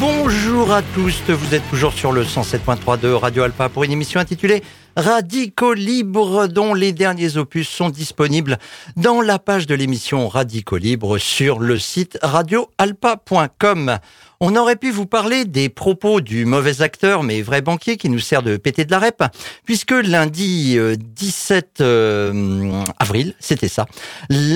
Bonjour 0.00 0.72
à 0.72 0.82
tous, 0.82 1.22
vous 1.28 1.54
êtes 1.54 1.68
toujours 1.70 1.92
sur 1.92 2.12
le 2.12 2.24
107.3 2.24 2.98
de 2.98 3.12
Radio 3.12 3.42
Alpa 3.44 3.68
pour 3.68 3.84
une 3.84 3.92
émission 3.92 4.20
intitulée 4.20 4.62
Radicaux 4.96 5.74
Libre 5.74 6.46
dont 6.46 6.72
les 6.72 6.92
derniers 6.92 7.36
opus 7.36 7.68
sont 7.68 7.90
disponibles 7.90 8.58
dans 8.96 9.20
la 9.20 9.38
page 9.38 9.66
de 9.66 9.74
l'émission 9.74 10.26
Radicaux 10.26 10.78
Libre 10.78 11.18
sur 11.18 11.58
le 11.58 11.78
site 11.78 12.18
radioalpa.com. 12.22 13.98
On 14.40 14.54
aurait 14.54 14.76
pu 14.76 14.90
vous 14.90 15.06
parler 15.06 15.46
des 15.46 15.70
propos 15.70 16.20
du 16.20 16.44
mauvais 16.44 16.82
acteur 16.82 17.22
mais 17.22 17.40
vrai 17.40 17.62
banquier 17.62 17.96
qui 17.96 18.10
nous 18.10 18.18
sert 18.18 18.42
de 18.42 18.58
péter 18.58 18.84
de 18.84 18.90
la 18.90 18.98
rep, 18.98 19.22
puisque 19.64 19.92
lundi 19.92 20.78
17 20.98 21.80
euh, 21.80 22.32
euh, 22.34 22.84
avril, 22.98 23.34
c'était 23.38 23.68
ça, 23.68 23.86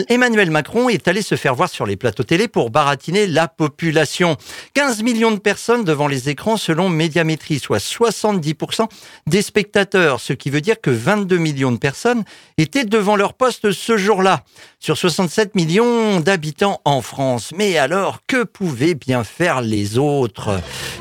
Emmanuel 0.08 0.50
Macron 0.50 0.90
est 0.90 1.08
allé 1.08 1.22
se 1.22 1.34
faire 1.34 1.54
voir 1.54 1.70
sur 1.70 1.86
les 1.86 1.96
plateaux 1.96 2.24
télé 2.24 2.46
pour 2.46 2.70
baratiner 2.70 3.26
la 3.26 3.48
population. 3.48 4.36
15 4.74 5.02
millions 5.02 5.30
de 5.30 5.38
personnes 5.38 5.84
devant 5.84 6.08
les 6.08 6.28
écrans 6.28 6.58
selon 6.58 6.90
Médiamétrie, 6.90 7.58
soit 7.58 7.82
70% 7.82 8.86
des 9.26 9.40
spectateurs, 9.40 10.20
ce 10.30 10.34
qui 10.34 10.48
veut 10.48 10.60
dire 10.60 10.80
que 10.80 10.90
22 10.90 11.38
millions 11.38 11.72
de 11.72 11.76
personnes 11.76 12.22
étaient 12.56 12.84
devant 12.84 13.16
leur 13.16 13.34
poste 13.34 13.72
ce 13.72 13.96
jour-là, 13.96 14.44
sur 14.78 14.96
67 14.96 15.56
millions 15.56 16.20
d'habitants 16.20 16.80
en 16.84 17.02
France. 17.02 17.50
Mais 17.56 17.78
alors, 17.78 18.20
que 18.28 18.44
pouvaient 18.44 18.94
bien 18.94 19.24
faire 19.24 19.60
les 19.60 19.98
autres? 19.98 20.60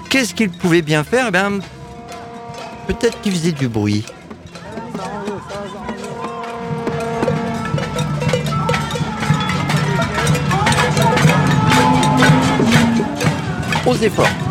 Qu'est-ce 0.10 0.34
qu'ils 0.34 0.50
pouvaient 0.50 0.82
bien 0.82 1.04
faire? 1.04 1.28
Eh 1.28 1.32
bien, 1.32 1.60
Peut-être 2.88 3.22
qu'ils 3.22 3.34
faisaient 3.34 3.52
du 3.52 3.68
bruit. 3.68 4.04
Aux 13.86 13.96
efforts. 13.96 14.49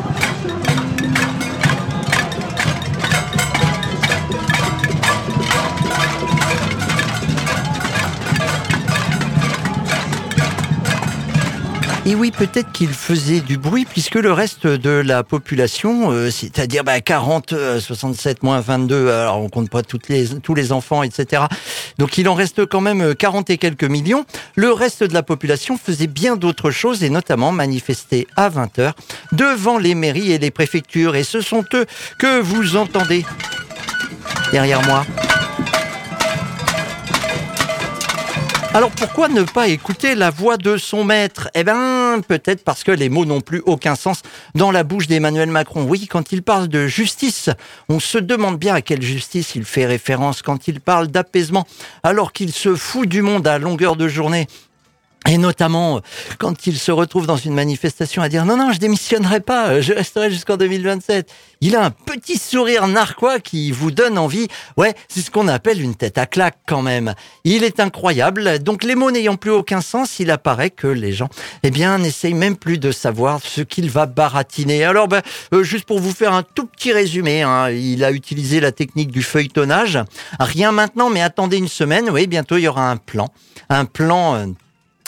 Et 12.08 12.14
oui, 12.14 12.30
peut-être 12.30 12.72
qu'il 12.72 12.88
faisait 12.88 13.40
du 13.40 13.58
bruit 13.58 13.84
puisque 13.84 14.14
le 14.14 14.32
reste 14.32 14.66
de 14.66 14.88
la 14.88 15.22
population, 15.22 16.10
euh, 16.10 16.30
c'est-à-dire 16.30 16.82
bah, 16.82 17.02
40, 17.02 17.52
67 17.80 18.38
euh, 18.38 18.40
moins 18.42 18.60
22, 18.60 19.10
alors 19.10 19.42
on 19.42 19.50
compte 19.50 19.68
pas 19.68 19.82
tous 19.82 20.00
les 20.54 20.72
enfants, 20.72 21.02
etc. 21.02 21.42
Donc 21.98 22.16
il 22.16 22.26
en 22.30 22.32
reste 22.32 22.64
quand 22.64 22.80
même 22.80 23.14
40 23.14 23.50
et 23.50 23.58
quelques 23.58 23.84
millions. 23.84 24.24
Le 24.56 24.72
reste 24.72 25.04
de 25.04 25.12
la 25.12 25.22
population 25.22 25.76
faisait 25.76 26.06
bien 26.06 26.36
d'autres 26.36 26.70
choses 26.70 27.04
et 27.04 27.10
notamment 27.10 27.52
manifester 27.52 28.26
à 28.36 28.48
20h 28.48 28.92
devant 29.32 29.76
les 29.76 29.94
mairies 29.94 30.32
et 30.32 30.38
les 30.38 30.50
préfectures. 30.50 31.14
Et 31.14 31.24
ce 31.24 31.42
sont 31.42 31.62
eux 31.74 31.84
que 32.18 32.40
vous 32.40 32.76
entendez 32.76 33.26
derrière 34.50 34.80
moi. 34.86 35.04
Alors 38.74 38.90
pourquoi 38.90 39.28
ne 39.28 39.42
pas 39.42 39.66
écouter 39.66 40.14
la 40.14 40.30
voix 40.30 40.56
de 40.56 40.76
son 40.76 41.02
maître? 41.02 41.48
Eh 41.54 41.64
bien, 41.64 42.20
peut-être 42.26 42.62
parce 42.62 42.84
que 42.84 42.92
les 42.92 43.08
mots 43.08 43.24
n'ont 43.24 43.40
plus 43.40 43.62
aucun 43.64 43.96
sens 43.96 44.22
dans 44.54 44.70
la 44.70 44.84
bouche 44.84 45.06
d'Emmanuel 45.06 45.50
Macron. 45.50 45.84
Oui, 45.84 46.06
quand 46.06 46.32
il 46.32 46.42
parle 46.42 46.68
de 46.68 46.86
justice, 46.86 47.50
on 47.88 47.98
se 47.98 48.18
demande 48.18 48.58
bien 48.58 48.74
à 48.74 48.82
quelle 48.82 49.02
justice 49.02 49.54
il 49.54 49.64
fait 49.64 49.86
référence 49.86 50.42
quand 50.42 50.68
il 50.68 50.80
parle 50.80 51.08
d'apaisement, 51.08 51.66
alors 52.02 52.32
qu'il 52.32 52.52
se 52.52 52.76
fout 52.76 53.08
du 53.08 53.22
monde 53.22 53.48
à 53.48 53.58
longueur 53.58 53.96
de 53.96 54.06
journée. 54.06 54.46
Et 55.26 55.36
notamment 55.36 56.00
quand 56.38 56.66
il 56.66 56.78
se 56.78 56.90
retrouve 56.90 57.26
dans 57.26 57.36
une 57.36 57.52
manifestation 57.52 58.22
à 58.22 58.28
dire 58.28 58.46
non 58.46 58.56
non 58.56 58.72
je 58.72 58.78
démissionnerai 58.78 59.40
pas, 59.40 59.80
je 59.80 59.92
resterai 59.92 60.30
jusqu'en 60.30 60.56
2027. 60.56 61.30
Il 61.60 61.74
a 61.74 61.84
un 61.84 61.90
petit 61.90 62.38
sourire 62.38 62.86
narquois 62.86 63.40
qui 63.40 63.72
vous 63.72 63.90
donne 63.90 64.16
envie. 64.16 64.46
Ouais, 64.76 64.94
c'est 65.08 65.20
ce 65.20 65.30
qu'on 65.30 65.48
appelle 65.48 65.82
une 65.82 65.96
tête 65.96 66.16
à 66.16 66.26
claque 66.26 66.58
quand 66.66 66.82
même. 66.82 67.14
Il 67.44 67.64
est 67.64 67.80
incroyable. 67.80 68.60
Donc 68.60 68.84
les 68.84 68.94
mots 68.94 69.10
n'ayant 69.10 69.36
plus 69.36 69.50
aucun 69.50 69.80
sens, 69.80 70.20
il 70.20 70.30
apparaît 70.30 70.70
que 70.70 70.86
les 70.86 71.12
gens, 71.12 71.28
eh 71.62 71.70
bien, 71.70 71.98
n'essayent 71.98 72.34
même 72.34 72.56
plus 72.56 72.78
de 72.78 72.92
savoir 72.92 73.40
ce 73.42 73.60
qu'il 73.60 73.90
va 73.90 74.06
baratiner. 74.06 74.84
Alors, 74.84 75.08
ben, 75.08 75.22
euh, 75.52 75.62
juste 75.62 75.84
pour 75.84 75.98
vous 75.98 76.12
faire 76.12 76.32
un 76.32 76.42
tout 76.42 76.66
petit 76.66 76.92
résumé, 76.92 77.42
hein, 77.42 77.70
il 77.70 78.04
a 78.04 78.12
utilisé 78.12 78.60
la 78.60 78.72
technique 78.72 79.10
du 79.10 79.22
feuilletonnage. 79.22 79.98
Rien 80.38 80.72
maintenant, 80.72 81.10
mais 81.10 81.22
attendez 81.22 81.56
une 81.56 81.68
semaine. 81.68 82.08
Oui, 82.10 82.26
bientôt 82.26 82.56
il 82.56 82.62
y 82.62 82.68
aura 82.68 82.90
un 82.90 82.96
plan, 82.96 83.28
un 83.68 83.84
plan. 83.84 84.34
Euh, 84.36 84.46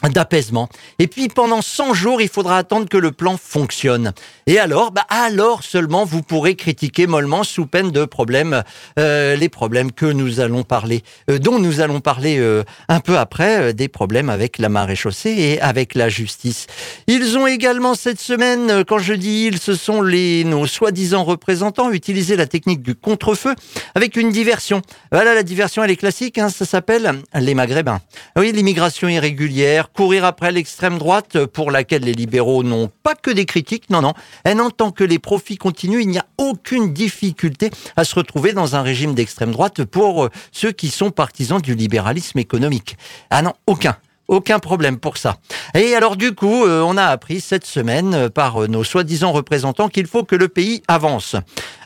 d'apaisement. 0.09 0.69
Et 0.99 1.06
puis 1.06 1.28
pendant 1.28 1.61
100 1.62 1.94
jours, 1.94 2.22
il 2.22 2.28
faudra 2.28 2.56
attendre 2.56 2.88
que 2.88 2.97
le 2.97 3.12
plan 3.12 3.37
fonctionne. 3.37 4.12
Et 4.47 4.59
alors, 4.59 4.93
bah 4.93 5.05
alors 5.09 5.62
seulement 5.62 6.05
vous 6.05 6.22
pourrez 6.22 6.56
critiquer 6.56 7.06
mollement 7.06 7.44
sous 7.44 7.66
peine 7.66 7.91
de 7.91 8.05
problèmes, 8.05 8.62
euh, 8.99 9.37
les 9.37 9.49
problèmes 9.49 9.93
que 9.93 10.06
nous 10.06 10.41
allons 10.41 10.62
parler, 10.62 11.03
euh, 11.31 11.39
dont 11.39 11.59
nous 11.59 11.81
allons 11.81 12.00
parler 12.00 12.39
euh, 12.39 12.62
un 12.89 13.00
peu 13.00 13.19
après, 13.19 13.75
des 13.75 13.89
problèmes 13.89 14.31
avec 14.31 14.59
la 14.59 14.69
maréchaussée 14.69 15.31
et 15.31 15.60
avec 15.60 15.94
la 15.94 16.09
justice. 16.09 16.66
Ils 17.06 17.37
ont 17.37 17.47
également 17.47 17.94
cette 17.94 18.21
semaine, 18.21 18.84
quand 18.84 18.99
je 18.99 19.15
dis 19.15 19.47
ils, 19.47 19.59
ce 19.59 19.75
sont 19.75 20.00
les 20.00 20.44
nos 20.44 20.66
soi-disant 20.66 21.25
représentants, 21.25 21.91
utilisé 21.91 22.37
la 22.37 22.47
technique 22.47 22.83
du 22.83 22.94
contre-feu 22.94 23.55
avec 23.94 24.16
une 24.16 24.31
diversion. 24.31 24.81
Voilà, 25.12 25.34
la 25.34 25.43
diversion, 25.43 25.84
elle 25.84 25.91
est 25.91 25.97
classique, 25.97 26.39
hein, 26.39 26.49
ça 26.49 26.65
s'appelle 26.65 27.22
les 27.34 27.55
Maghrébins. 27.55 28.00
Oui, 28.37 28.53
l'immigration 28.53 29.09
irrégulière 29.09 29.90
courir 29.95 30.25
après 30.25 30.53
l'extrême 30.53 30.99
droite 30.99 31.47
pour 31.47 31.71
laquelle 31.71 32.03
les 32.03 32.12
libéraux 32.12 32.62
n'ont 32.62 32.91
pas 33.03 33.15
que 33.15 33.31
des 33.31 33.47
critiques, 33.47 33.91
non, 33.91 34.03
non. 34.03 34.15
Elle 34.45 34.61
entend 34.61 34.91
que 34.91 35.05
les 35.05 35.19
profits 35.19 35.56
continuent, 35.56 36.01
il 36.01 36.09
n'y 36.09 36.19
a 36.19 36.27
aucune 36.39 36.93
difficulté 36.93 37.71
à 37.97 38.05
se 38.05 38.15
retrouver 38.15 38.53
dans 38.53 38.77
un 38.77 38.83
régime 38.83 39.15
d'extrême 39.15 39.53
droite 39.53 39.84
pour 39.84 40.25
euh, 40.25 40.31
ceux 40.53 40.73
qui 40.73 40.89
sont 40.89 41.11
partisans 41.11 41.61
du 41.61 41.75
libéralisme 41.75 42.39
économique. 42.39 42.97
Ah 43.31 43.43
non, 43.43 43.55
aucun. 43.67 43.97
Aucun 44.28 44.61
problème 44.61 44.99
pour 44.99 45.17
ça. 45.17 45.39
Et 45.75 45.97
alors 45.97 46.17
du 46.17 46.33
coup, 46.37 46.65
euh, 46.65 46.83
on 46.83 46.97
a 46.97 47.07
appris 47.07 47.41
cette 47.41 47.67
semaine 47.67 48.15
euh, 48.15 48.28
par 48.28 48.69
nos 48.69 48.84
soi-disant 48.84 49.33
représentants 49.33 49.89
qu'il 49.89 50.07
faut 50.07 50.22
que 50.22 50.37
le 50.37 50.47
pays 50.47 50.83
avance. 50.87 51.34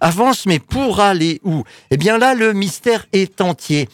Avance, 0.02 0.44
mais 0.44 0.58
pour 0.58 1.00
aller 1.00 1.40
où? 1.42 1.64
Eh 1.90 1.96
bien 1.96 2.18
là, 2.18 2.34
le 2.34 2.52
mystère 2.52 3.06
est 3.14 3.40
entier. 3.40 3.88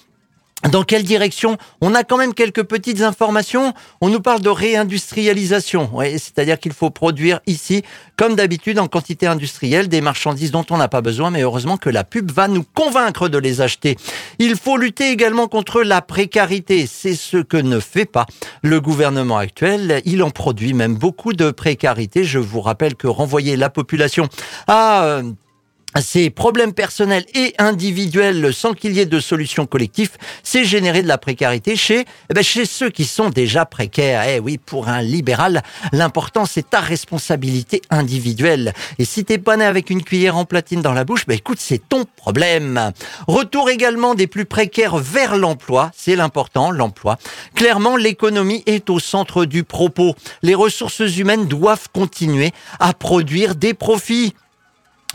Dans 0.68 0.82
quelle 0.82 1.04
direction 1.04 1.56
On 1.80 1.94
a 1.94 2.04
quand 2.04 2.18
même 2.18 2.34
quelques 2.34 2.64
petites 2.64 3.00
informations. 3.00 3.72
On 4.02 4.10
nous 4.10 4.20
parle 4.20 4.42
de 4.42 4.50
réindustrialisation. 4.50 5.90
C'est-à-dire 6.12 6.58
qu'il 6.58 6.74
faut 6.74 6.90
produire 6.90 7.40
ici, 7.46 7.82
comme 8.16 8.34
d'habitude, 8.34 8.78
en 8.78 8.86
quantité 8.86 9.26
industrielle, 9.26 9.88
des 9.88 10.02
marchandises 10.02 10.50
dont 10.50 10.66
on 10.68 10.76
n'a 10.76 10.88
pas 10.88 11.00
besoin, 11.00 11.30
mais 11.30 11.40
heureusement 11.40 11.78
que 11.78 11.88
la 11.88 12.04
pub 12.04 12.30
va 12.30 12.46
nous 12.46 12.62
convaincre 12.74 13.30
de 13.30 13.38
les 13.38 13.62
acheter. 13.62 13.96
Il 14.38 14.54
faut 14.54 14.76
lutter 14.76 15.10
également 15.10 15.48
contre 15.48 15.82
la 15.82 16.02
précarité. 16.02 16.86
C'est 16.86 17.14
ce 17.14 17.38
que 17.38 17.56
ne 17.56 17.80
fait 17.80 18.04
pas 18.04 18.26
le 18.62 18.82
gouvernement 18.82 19.38
actuel. 19.38 20.02
Il 20.04 20.22
en 20.22 20.30
produit 20.30 20.74
même 20.74 20.94
beaucoup 20.94 21.32
de 21.32 21.50
précarité. 21.50 22.24
Je 22.24 22.38
vous 22.38 22.60
rappelle 22.60 22.96
que 22.96 23.06
renvoyer 23.06 23.56
la 23.56 23.70
population 23.70 24.28
à... 24.66 25.04
Euh, 25.04 25.22
ces 25.98 26.30
problèmes 26.30 26.72
personnels 26.72 27.24
et 27.34 27.54
individuels 27.58 28.54
sans 28.54 28.74
qu'il 28.74 28.92
y 28.92 29.00
ait 29.00 29.06
de 29.06 29.20
solution 29.20 29.66
collective, 29.66 30.10
c'est 30.42 30.64
générer 30.64 31.02
de 31.02 31.08
la 31.08 31.18
précarité 31.18 31.74
chez, 31.74 32.04
eh 32.30 32.34
ben 32.34 32.44
chez 32.44 32.64
ceux 32.64 32.90
qui 32.90 33.04
sont 33.04 33.28
déjà 33.28 33.64
précaires. 33.64 34.22
Eh 34.28 34.38
oui, 34.38 34.58
pour 34.58 34.88
un 34.88 35.02
libéral, 35.02 35.62
l'important 35.92 36.46
c'est 36.46 36.70
ta 36.70 36.80
responsabilité 36.80 37.82
individuelle. 37.90 38.72
Et 38.98 39.04
si 39.04 39.24
t'es 39.24 39.38
pas 39.38 39.56
né 39.56 39.64
avec 39.64 39.90
une 39.90 40.02
cuillère 40.02 40.36
en 40.36 40.44
platine 40.44 40.80
dans 40.82 40.92
la 40.92 41.04
bouche, 41.04 41.26
ben 41.26 41.34
écoute, 41.34 41.58
c'est 41.60 41.88
ton 41.88 42.04
problème. 42.16 42.92
Retour 43.26 43.70
également 43.70 44.14
des 44.14 44.26
plus 44.26 44.44
précaires 44.44 44.96
vers 44.96 45.36
l'emploi, 45.36 45.90
c'est 45.96 46.16
l'important, 46.16 46.70
l'emploi. 46.70 47.18
Clairement, 47.54 47.96
l'économie 47.96 48.62
est 48.66 48.90
au 48.90 49.00
centre 49.00 49.44
du 49.44 49.64
propos. 49.64 50.14
Les 50.42 50.54
ressources 50.54 51.16
humaines 51.16 51.46
doivent 51.46 51.88
continuer 51.92 52.52
à 52.78 52.94
produire 52.94 53.54
des 53.54 53.74
profits 53.74 54.34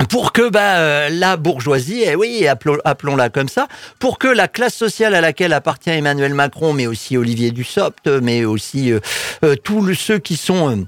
pour 0.09 0.33
que 0.33 0.49
bah, 0.49 0.77
euh, 0.77 1.09
la 1.09 1.37
bourgeoisie, 1.37 2.03
eh 2.05 2.15
oui, 2.15 2.47
appelons-la 2.47 3.29
comme 3.29 3.47
ça, 3.47 3.67
pour 3.99 4.19
que 4.19 4.27
la 4.27 4.47
classe 4.47 4.75
sociale 4.75 5.15
à 5.15 5.21
laquelle 5.21 5.53
appartient 5.53 5.89
Emmanuel 5.89 6.33
Macron, 6.33 6.73
mais 6.73 6.87
aussi 6.87 7.17
Olivier 7.17 7.51
Dussopt, 7.51 8.07
mais 8.07 8.43
aussi 8.43 8.91
euh, 8.91 8.99
euh, 9.43 9.55
tous 9.55 9.93
ceux 9.93 10.19
qui 10.19 10.35
sont 10.35 10.87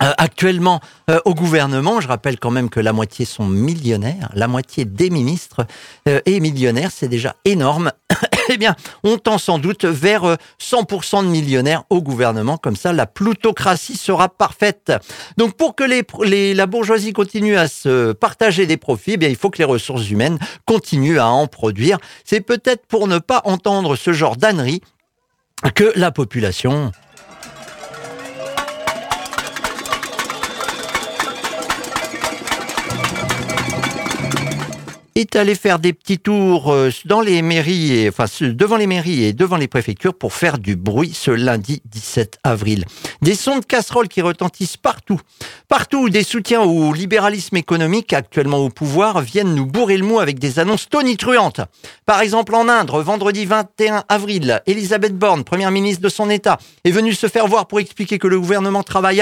euh, 0.00 0.12
actuellement 0.16 0.80
euh, 1.10 1.18
au 1.24 1.34
gouvernement. 1.34 2.00
Je 2.00 2.06
rappelle 2.06 2.38
quand 2.38 2.52
même 2.52 2.70
que 2.70 2.78
la 2.78 2.92
moitié 2.92 3.24
sont 3.24 3.46
millionnaires, 3.46 4.30
la 4.34 4.46
moitié 4.46 4.84
des 4.84 5.10
ministres 5.10 5.66
euh, 6.08 6.20
est 6.24 6.38
millionnaire, 6.38 6.90
c'est 6.92 7.08
déjà 7.08 7.34
énorme. 7.44 7.90
eh 8.48 8.56
bien, 8.58 8.76
on 9.02 9.18
tend 9.18 9.38
sans 9.38 9.58
doute 9.58 9.84
vers 9.84 10.36
100% 10.60 11.24
de 11.24 11.28
millionnaires 11.28 11.82
au 11.90 12.00
gouvernement, 12.00 12.58
comme 12.58 12.76
ça 12.76 12.92
la 12.92 13.06
plutocratie 13.06 13.96
sera 13.96 14.28
parfaite. 14.28 14.92
Donc 15.36 15.56
pour 15.56 15.74
que 15.74 15.82
les, 15.82 16.54
la 16.54 16.66
bourgeoisie 16.66 17.12
continue 17.12 17.56
à 17.56 17.66
se 17.66 18.12
partager 18.12 18.66
des 18.66 18.76
profits, 18.76 19.12
eh 19.14 19.16
bien 19.16 19.28
il 19.28 19.36
faut 19.36 19.50
que 19.50 19.58
les 19.58 19.64
ressources 19.64 20.08
humaines 20.10 20.38
continuent 20.64 21.18
à 21.18 21.26
en 21.26 21.48
produire. 21.48 21.98
C'est 22.24 22.40
peut-être 22.40 22.86
pour 22.86 23.08
ne 23.08 23.18
pas 23.18 23.42
entendre 23.44 23.96
ce 23.96 24.12
genre 24.12 24.36
d'ânerie 24.36 24.80
que 25.74 25.92
la 25.96 26.12
population 26.12 26.92
est 35.18 35.34
allé 35.34 35.56
faire 35.56 35.80
des 35.80 35.92
petits 35.92 36.18
tours 36.18 36.72
euh, 36.72 36.90
dans 37.04 37.20
les 37.20 37.42
mairies, 37.42 38.08
enfin 38.08 38.26
devant 38.40 38.76
les 38.76 38.86
mairies 38.86 39.24
et 39.24 39.32
devant 39.32 39.56
les 39.56 39.66
préfectures 39.66 40.14
pour 40.14 40.32
faire 40.32 40.58
du 40.58 40.76
bruit 40.76 41.12
ce 41.12 41.32
lundi 41.32 41.82
17 41.86 42.38
avril. 42.44 42.84
Des 43.20 43.34
sons 43.34 43.58
de 43.58 43.64
casseroles 43.64 44.06
qui 44.06 44.22
retentissent 44.22 44.76
partout. 44.76 45.20
Partout, 45.66 46.08
des 46.08 46.22
soutiens 46.22 46.60
au 46.60 46.92
libéralisme 46.92 47.56
économique 47.56 48.12
actuellement 48.12 48.58
au 48.58 48.68
pouvoir 48.68 49.20
viennent 49.20 49.54
nous 49.54 49.66
bourrer 49.66 49.96
le 49.96 50.04
mot 50.04 50.20
avec 50.20 50.38
des 50.38 50.60
annonces 50.60 50.88
tonitruantes. 50.88 51.62
Par 52.06 52.20
exemple, 52.20 52.54
en 52.54 52.68
Inde, 52.68 52.90
vendredi 52.90 53.44
21 53.44 54.04
avril, 54.08 54.62
Elisabeth 54.66 55.18
Borne, 55.18 55.42
première 55.42 55.72
ministre 55.72 56.02
de 56.02 56.08
son 56.08 56.30
État, 56.30 56.58
est 56.84 56.92
venue 56.92 57.12
se 57.12 57.26
faire 57.26 57.48
voir 57.48 57.66
pour 57.66 57.80
expliquer 57.80 58.18
que 58.18 58.28
le 58.28 58.38
gouvernement 58.38 58.84
travaille 58.84 59.20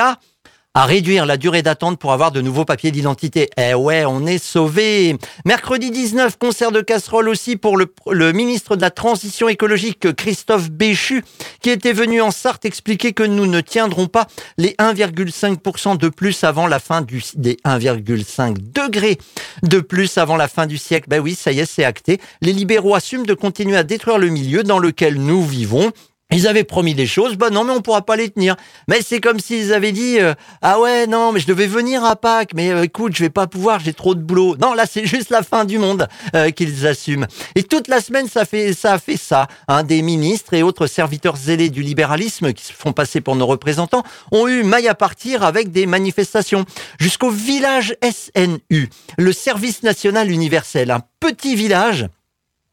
à 0.76 0.84
réduire 0.84 1.24
la 1.24 1.38
durée 1.38 1.62
d'attente 1.62 1.98
pour 1.98 2.12
avoir 2.12 2.32
de 2.32 2.42
nouveaux 2.42 2.66
papiers 2.66 2.90
d'identité. 2.90 3.48
Eh 3.56 3.72
ouais, 3.72 4.04
on 4.04 4.26
est 4.26 4.36
sauvé. 4.36 5.16
Mercredi 5.46 5.90
19, 5.90 6.36
concert 6.36 6.70
de 6.70 6.82
casserole 6.82 7.30
aussi 7.30 7.56
pour 7.56 7.78
le, 7.78 7.90
le 8.10 8.32
ministre 8.32 8.76
de 8.76 8.82
la 8.82 8.90
Transition 8.90 9.48
écologique, 9.48 10.14
Christophe 10.14 10.70
Béchu, 10.70 11.24
qui 11.62 11.70
était 11.70 11.94
venu 11.94 12.20
en 12.20 12.30
Sarthe 12.30 12.66
expliquer 12.66 13.14
que 13.14 13.22
nous 13.22 13.46
ne 13.46 13.62
tiendrons 13.62 14.06
pas 14.06 14.26
les 14.58 14.72
1,5% 14.72 15.96
de 15.96 16.10
plus 16.10 16.44
avant 16.44 16.66
la 16.66 16.78
fin 16.78 17.00
du, 17.00 17.22
des 17.36 17.56
1,5 17.64 18.56
degrés 18.58 19.16
de 19.62 19.80
plus 19.80 20.18
avant 20.18 20.36
la 20.36 20.46
fin 20.46 20.66
du 20.66 20.76
siècle. 20.76 21.06
Ben 21.08 21.20
oui, 21.20 21.34
ça 21.34 21.52
y 21.52 21.60
est, 21.60 21.64
c'est 21.64 21.84
acté. 21.84 22.20
Les 22.42 22.52
libéraux 22.52 22.94
assument 22.94 23.24
de 23.24 23.32
continuer 23.32 23.78
à 23.78 23.82
détruire 23.82 24.18
le 24.18 24.28
milieu 24.28 24.62
dans 24.62 24.78
lequel 24.78 25.14
nous 25.14 25.42
vivons. 25.42 25.90
Ils 26.32 26.48
avaient 26.48 26.64
promis 26.64 26.94
des 26.94 27.06
choses, 27.06 27.36
bah 27.36 27.50
non, 27.50 27.62
mais 27.62 27.72
on 27.72 27.80
pourra 27.80 28.04
pas 28.04 28.16
les 28.16 28.28
tenir. 28.30 28.56
Mais 28.88 29.00
c'est 29.00 29.20
comme 29.20 29.38
s'ils 29.38 29.72
avaient 29.72 29.92
dit, 29.92 30.18
euh, 30.18 30.34
ah 30.60 30.80
ouais, 30.80 31.06
non, 31.06 31.30
mais 31.30 31.38
je 31.38 31.46
devais 31.46 31.68
venir 31.68 32.04
à 32.04 32.16
Pâques, 32.16 32.50
mais 32.52 32.72
euh, 32.72 32.82
écoute, 32.82 33.14
je 33.14 33.22
vais 33.22 33.30
pas 33.30 33.46
pouvoir, 33.46 33.78
j'ai 33.78 33.92
trop 33.92 34.16
de 34.16 34.20
boulot. 34.20 34.56
Non, 34.60 34.74
là, 34.74 34.86
c'est 34.90 35.06
juste 35.06 35.30
la 35.30 35.44
fin 35.44 35.64
du 35.64 35.78
monde 35.78 36.08
euh, 36.34 36.50
qu'ils 36.50 36.84
assument. 36.84 37.28
Et 37.54 37.62
toute 37.62 37.86
la 37.86 38.00
semaine, 38.00 38.26
ça 38.28 38.44
fait 38.44 38.72
ça 38.72 38.94
a 38.94 38.98
fait 38.98 39.16
ça. 39.16 39.46
Hein, 39.68 39.84
des 39.84 40.02
ministres 40.02 40.54
et 40.54 40.64
autres 40.64 40.88
serviteurs 40.88 41.36
zélés 41.36 41.70
du 41.70 41.82
libéralisme 41.82 42.52
qui 42.52 42.64
se 42.64 42.72
font 42.72 42.92
passer 42.92 43.20
pour 43.20 43.36
nos 43.36 43.46
représentants 43.46 44.02
ont 44.32 44.48
eu 44.48 44.64
maille 44.64 44.88
à 44.88 44.96
partir 44.96 45.44
avec 45.44 45.70
des 45.70 45.86
manifestations 45.86 46.64
jusqu'au 46.98 47.30
village 47.30 47.94
SNU, 48.02 48.90
le 49.16 49.32
Service 49.32 49.84
national 49.84 50.32
universel, 50.32 50.90
un 50.90 51.02
petit 51.20 51.54
village. 51.54 52.08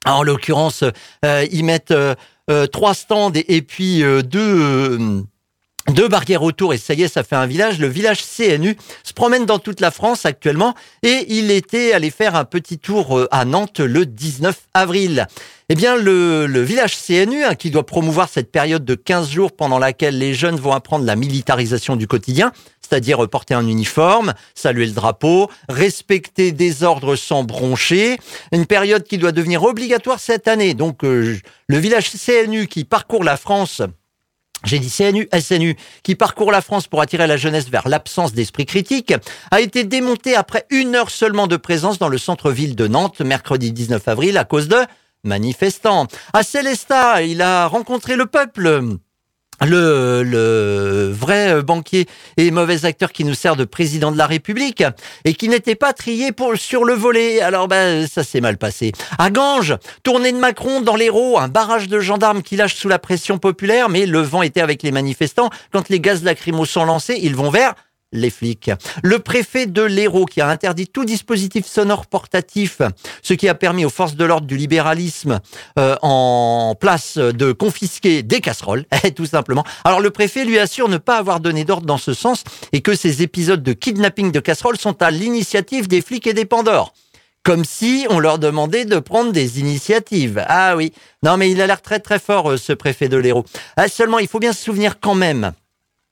En 0.05 0.23
l'occurrence, 0.23 0.83
ils 1.23 1.63
mettent 1.63 1.91
euh, 1.91 2.13
trois 2.71 2.93
stands 2.93 3.31
et, 3.35 3.61
puis 3.61 4.03
euh, 4.03 4.21
deux 4.21 4.61
euh, 4.61 5.21
deux 5.89 6.07
barrières 6.07 6.43
autour 6.43 6.73
et 6.73 6.77
ça 6.77 6.93
y 6.93 7.03
est, 7.03 7.07
ça 7.07 7.23
fait 7.23 7.35
un 7.35 7.45
village. 7.45 7.79
Le 7.79 7.87
village 7.87 8.23
CNU 8.23 8.77
se 9.03 9.13
promène 9.13 9.45
dans 9.45 9.59
toute 9.59 9.81
la 9.81 9.91
France 9.91 10.25
actuellement 10.25 10.75
et 11.01 11.25
il 11.27 11.51
était 11.51 11.91
allé 11.91 12.09
faire 12.09 12.35
un 12.35 12.45
petit 12.45 12.77
tour 12.77 13.27
à 13.31 13.45
Nantes 13.45 13.79
le 13.79 14.05
19 14.05 14.57
avril. 14.73 15.27
Eh 15.69 15.75
bien, 15.75 15.95
le, 15.95 16.45
le 16.45 16.61
village 16.61 16.95
CNU, 16.97 17.43
hein, 17.43 17.55
qui 17.55 17.71
doit 17.71 17.85
promouvoir 17.85 18.29
cette 18.29 18.51
période 18.51 18.85
de 18.85 18.95
15 18.95 19.29
jours 19.29 19.51
pendant 19.53 19.79
laquelle 19.79 20.17
les 20.17 20.33
jeunes 20.33 20.57
vont 20.57 20.73
apprendre 20.73 21.05
la 21.05 21.15
militarisation 21.15 21.95
du 21.95 22.05
quotidien, 22.05 22.51
c'est-à-dire 22.81 23.27
porter 23.29 23.53
un 23.53 23.65
uniforme, 23.65 24.33
saluer 24.55 24.85
le 24.85 24.91
drapeau, 24.91 25.49
respecter 25.69 26.51
des 26.51 26.83
ordres 26.83 27.15
sans 27.15 27.43
broncher, 27.43 28.17
une 28.51 28.65
période 28.65 29.03
qui 29.03 29.17
doit 29.17 29.31
devenir 29.31 29.63
obligatoire 29.63 30.19
cette 30.19 30.47
année. 30.47 30.73
Donc, 30.73 31.03
euh, 31.03 31.37
le 31.67 31.77
village 31.77 32.11
CNU 32.11 32.67
qui 32.67 32.83
parcourt 32.83 33.23
la 33.23 33.37
France 33.37 33.81
j'ai 34.63 34.79
dit 34.79 34.89
CNU, 34.89 35.27
SNU, 35.37 35.75
qui 36.03 36.15
parcourt 36.15 36.51
la 36.51 36.61
France 36.61 36.87
pour 36.87 37.01
attirer 37.01 37.27
la 37.27 37.37
jeunesse 37.37 37.69
vers 37.69 37.87
l'absence 37.87 38.33
d'esprit 38.33 38.65
critique, 38.65 39.13
a 39.51 39.61
été 39.61 39.83
démonté 39.83 40.35
après 40.35 40.65
une 40.69 40.95
heure 40.95 41.09
seulement 41.09 41.47
de 41.47 41.57
présence 41.57 41.99
dans 41.99 42.09
le 42.09 42.17
centre-ville 42.17 42.75
de 42.75 42.87
Nantes, 42.87 43.21
mercredi 43.21 43.71
19 43.71 44.07
avril, 44.07 44.37
à 44.37 44.45
cause 44.45 44.67
de 44.67 44.77
manifestants. 45.23 46.07
À 46.33 46.43
Célestat, 46.43 47.23
il 47.23 47.41
a 47.41 47.67
rencontré 47.67 48.15
le 48.15 48.25
peuple. 48.25 48.99
Le, 49.65 50.23
le, 50.23 51.11
vrai 51.11 51.61
banquier 51.63 52.07
et 52.37 52.51
mauvais 52.51 52.85
acteur 52.85 53.11
qui 53.11 53.23
nous 53.23 53.33
sert 53.33 53.55
de 53.55 53.65
président 53.65 54.11
de 54.11 54.17
la 54.17 54.27
République 54.27 54.83
et 55.25 55.33
qui 55.33 55.49
n'était 55.49 55.75
pas 55.75 55.93
trié 55.93 56.31
pour, 56.31 56.57
sur 56.57 56.83
le 56.83 56.93
volet. 56.93 57.41
Alors 57.41 57.67
ben 57.67 58.07
ça 58.07 58.23
s'est 58.23 58.41
mal 58.41 58.57
passé. 58.57 58.91
À 59.17 59.29
Ganges, 59.29 59.75
tournée 60.03 60.31
de 60.31 60.37
Macron 60.37 60.81
dans 60.81 60.95
l'Hérault, 60.95 61.37
un 61.37 61.47
barrage 61.47 61.87
de 61.87 61.99
gendarmes 61.99 62.41
qui 62.41 62.55
lâche 62.55 62.75
sous 62.75 62.89
la 62.89 62.99
pression 62.99 63.37
populaire, 63.37 63.89
mais 63.89 64.05
le 64.05 64.19
vent 64.19 64.41
était 64.41 64.61
avec 64.61 64.83
les 64.83 64.91
manifestants. 64.91 65.49
Quand 65.71 65.89
les 65.89 65.99
gaz 65.99 66.23
lacrymaux 66.23 66.65
sont 66.65 66.85
lancés, 66.85 67.19
ils 67.21 67.35
vont 67.35 67.49
vers 67.49 67.75
les 68.13 68.29
flics. 68.29 68.71
Le 69.01 69.19
préfet 69.19 69.65
de 69.65 69.81
l'Hérault 69.81 70.25
qui 70.25 70.39
a 70.39 70.47
interdit 70.47 70.87
tout 70.87 71.03
dispositif 71.03 71.65
sonore 71.65 72.05
portatif, 72.05 72.81
ce 73.21 73.33
qui 73.33 73.49
a 73.49 73.55
permis 73.55 73.83
aux 73.83 73.89
forces 73.89 74.15
de 74.15 74.23
l'ordre 74.23 74.47
du 74.47 74.55
libéralisme 74.55 75.41
euh, 75.77 75.97
en 76.01 76.75
place 76.79 77.17
de 77.17 77.51
confisquer 77.51 78.23
des 78.23 78.39
casseroles, 78.39 78.85
tout 79.15 79.25
simplement. 79.25 79.65
Alors 79.83 79.99
le 79.99 80.11
préfet 80.11 80.45
lui 80.45 80.59
assure 80.59 80.87
ne 80.87 80.97
pas 80.97 81.17
avoir 81.17 81.39
donné 81.39 81.65
d'ordre 81.65 81.87
dans 81.87 81.97
ce 81.97 82.13
sens 82.13 82.43
et 82.71 82.81
que 82.81 82.95
ces 82.95 83.21
épisodes 83.21 83.63
de 83.63 83.73
kidnapping 83.73 84.31
de 84.31 84.39
casseroles 84.39 84.77
sont 84.77 85.01
à 85.01 85.11
l'initiative 85.11 85.87
des 85.87 86.01
flics 86.01 86.27
et 86.27 86.33
des 86.33 86.45
pandores 86.45 86.93
comme 87.43 87.65
si 87.65 88.07
on 88.09 88.19
leur 88.19 88.39
demandait 88.39 88.85
de 88.85 88.99
prendre 88.99 89.33
des 89.33 89.59
initiatives. 89.59 90.43
Ah 90.47 90.75
oui, 90.77 90.93
non 91.23 91.35
mais 91.35 91.51
il 91.51 91.61
a 91.61 91.67
l'air 91.67 91.81
très 91.81 91.99
très 91.99 92.17
fort 92.17 92.51
euh, 92.51 92.57
ce 92.57 92.71
préfet 92.71 93.09
de 93.09 93.17
l'Hérault. 93.17 93.43
Ah, 93.75 93.89
seulement, 93.89 94.19
il 94.19 94.29
faut 94.29 94.39
bien 94.39 94.53
se 94.53 94.63
souvenir 94.63 94.99
quand 95.01 95.15
même 95.15 95.51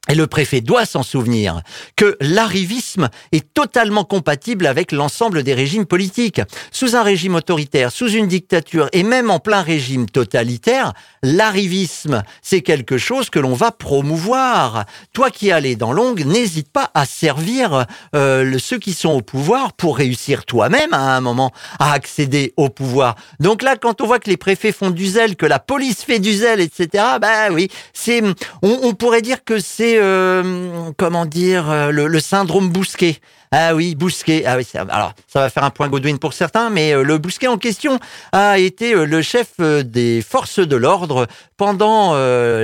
et 0.09 0.15
le 0.15 0.25
préfet 0.25 0.61
doit 0.61 0.85
s'en 0.85 1.03
souvenir 1.03 1.61
que 1.95 2.17
l'arrivisme 2.21 3.09
est 3.31 3.53
totalement 3.53 4.03
compatible 4.03 4.65
avec 4.65 4.91
l'ensemble 4.91 5.43
des 5.43 5.53
régimes 5.53 5.85
politiques. 5.85 6.41
Sous 6.71 6.95
un 6.95 7.03
régime 7.03 7.35
autoritaire, 7.35 7.91
sous 7.91 8.09
une 8.09 8.27
dictature 8.27 8.89
et 8.93 9.03
même 9.03 9.29
en 9.29 9.39
plein 9.39 9.61
régime 9.61 10.09
totalitaire, 10.09 10.93
l'arrivisme, 11.21 12.23
c'est 12.41 12.61
quelque 12.61 12.97
chose 12.97 13.29
que 13.29 13.37
l'on 13.37 13.53
va 13.53 13.71
promouvoir. 13.71 14.85
Toi 15.13 15.29
qui 15.29 15.51
allais 15.51 15.75
dans 15.75 15.93
longue, 15.93 16.25
n'hésite 16.25 16.71
pas 16.71 16.89
à 16.95 17.05
servir 17.05 17.85
euh, 18.15 18.57
ceux 18.57 18.79
qui 18.79 18.93
sont 18.93 19.11
au 19.11 19.21
pouvoir 19.21 19.73
pour 19.73 19.97
réussir 19.97 20.45
toi-même 20.45 20.93
à 20.93 21.15
un 21.15 21.21
moment 21.21 21.51
à 21.77 21.93
accéder 21.93 22.53
au 22.57 22.69
pouvoir. 22.69 23.15
Donc 23.39 23.61
là, 23.61 23.75
quand 23.75 24.01
on 24.01 24.07
voit 24.07 24.19
que 24.19 24.31
les 24.31 24.37
préfets 24.37 24.71
font 24.71 24.89
du 24.89 25.05
zèle, 25.05 25.35
que 25.35 25.45
la 25.45 25.59
police 25.59 26.03
fait 26.03 26.19
du 26.19 26.33
zèle, 26.33 26.59
etc., 26.59 27.03
ben 27.21 27.53
oui, 27.53 27.69
c'est, 27.93 28.23
on 28.63 28.93
pourrait 28.95 29.21
dire 29.21 29.43
que 29.43 29.59
c'est 29.59 29.90
euh, 29.97 30.91
comment 30.97 31.25
dire, 31.25 31.69
euh, 31.69 31.91
le, 31.91 32.07
le 32.07 32.19
syndrome 32.19 32.69
Bousquet. 32.69 33.17
Ah 33.53 33.75
oui, 33.75 33.95
Bousquet. 33.95 34.45
Ah 34.45 34.55
oui, 34.55 34.65
alors 34.75 35.11
ça 35.27 35.41
va 35.41 35.49
faire 35.49 35.65
un 35.65 35.71
point 35.71 35.89
Godwin 35.89 36.17
pour 36.19 36.31
certains, 36.31 36.69
mais 36.69 36.93
euh, 36.93 37.03
le 37.03 37.17
Bousquet 37.17 37.47
en 37.47 37.57
question 37.57 37.99
a 38.31 38.57
été 38.57 38.93
euh, 38.93 39.03
le 39.03 39.21
chef 39.21 39.49
euh, 39.59 39.83
des 39.83 40.21
forces 40.21 40.59
de 40.59 40.77
l'ordre 40.77 41.27
pendant 41.57 42.15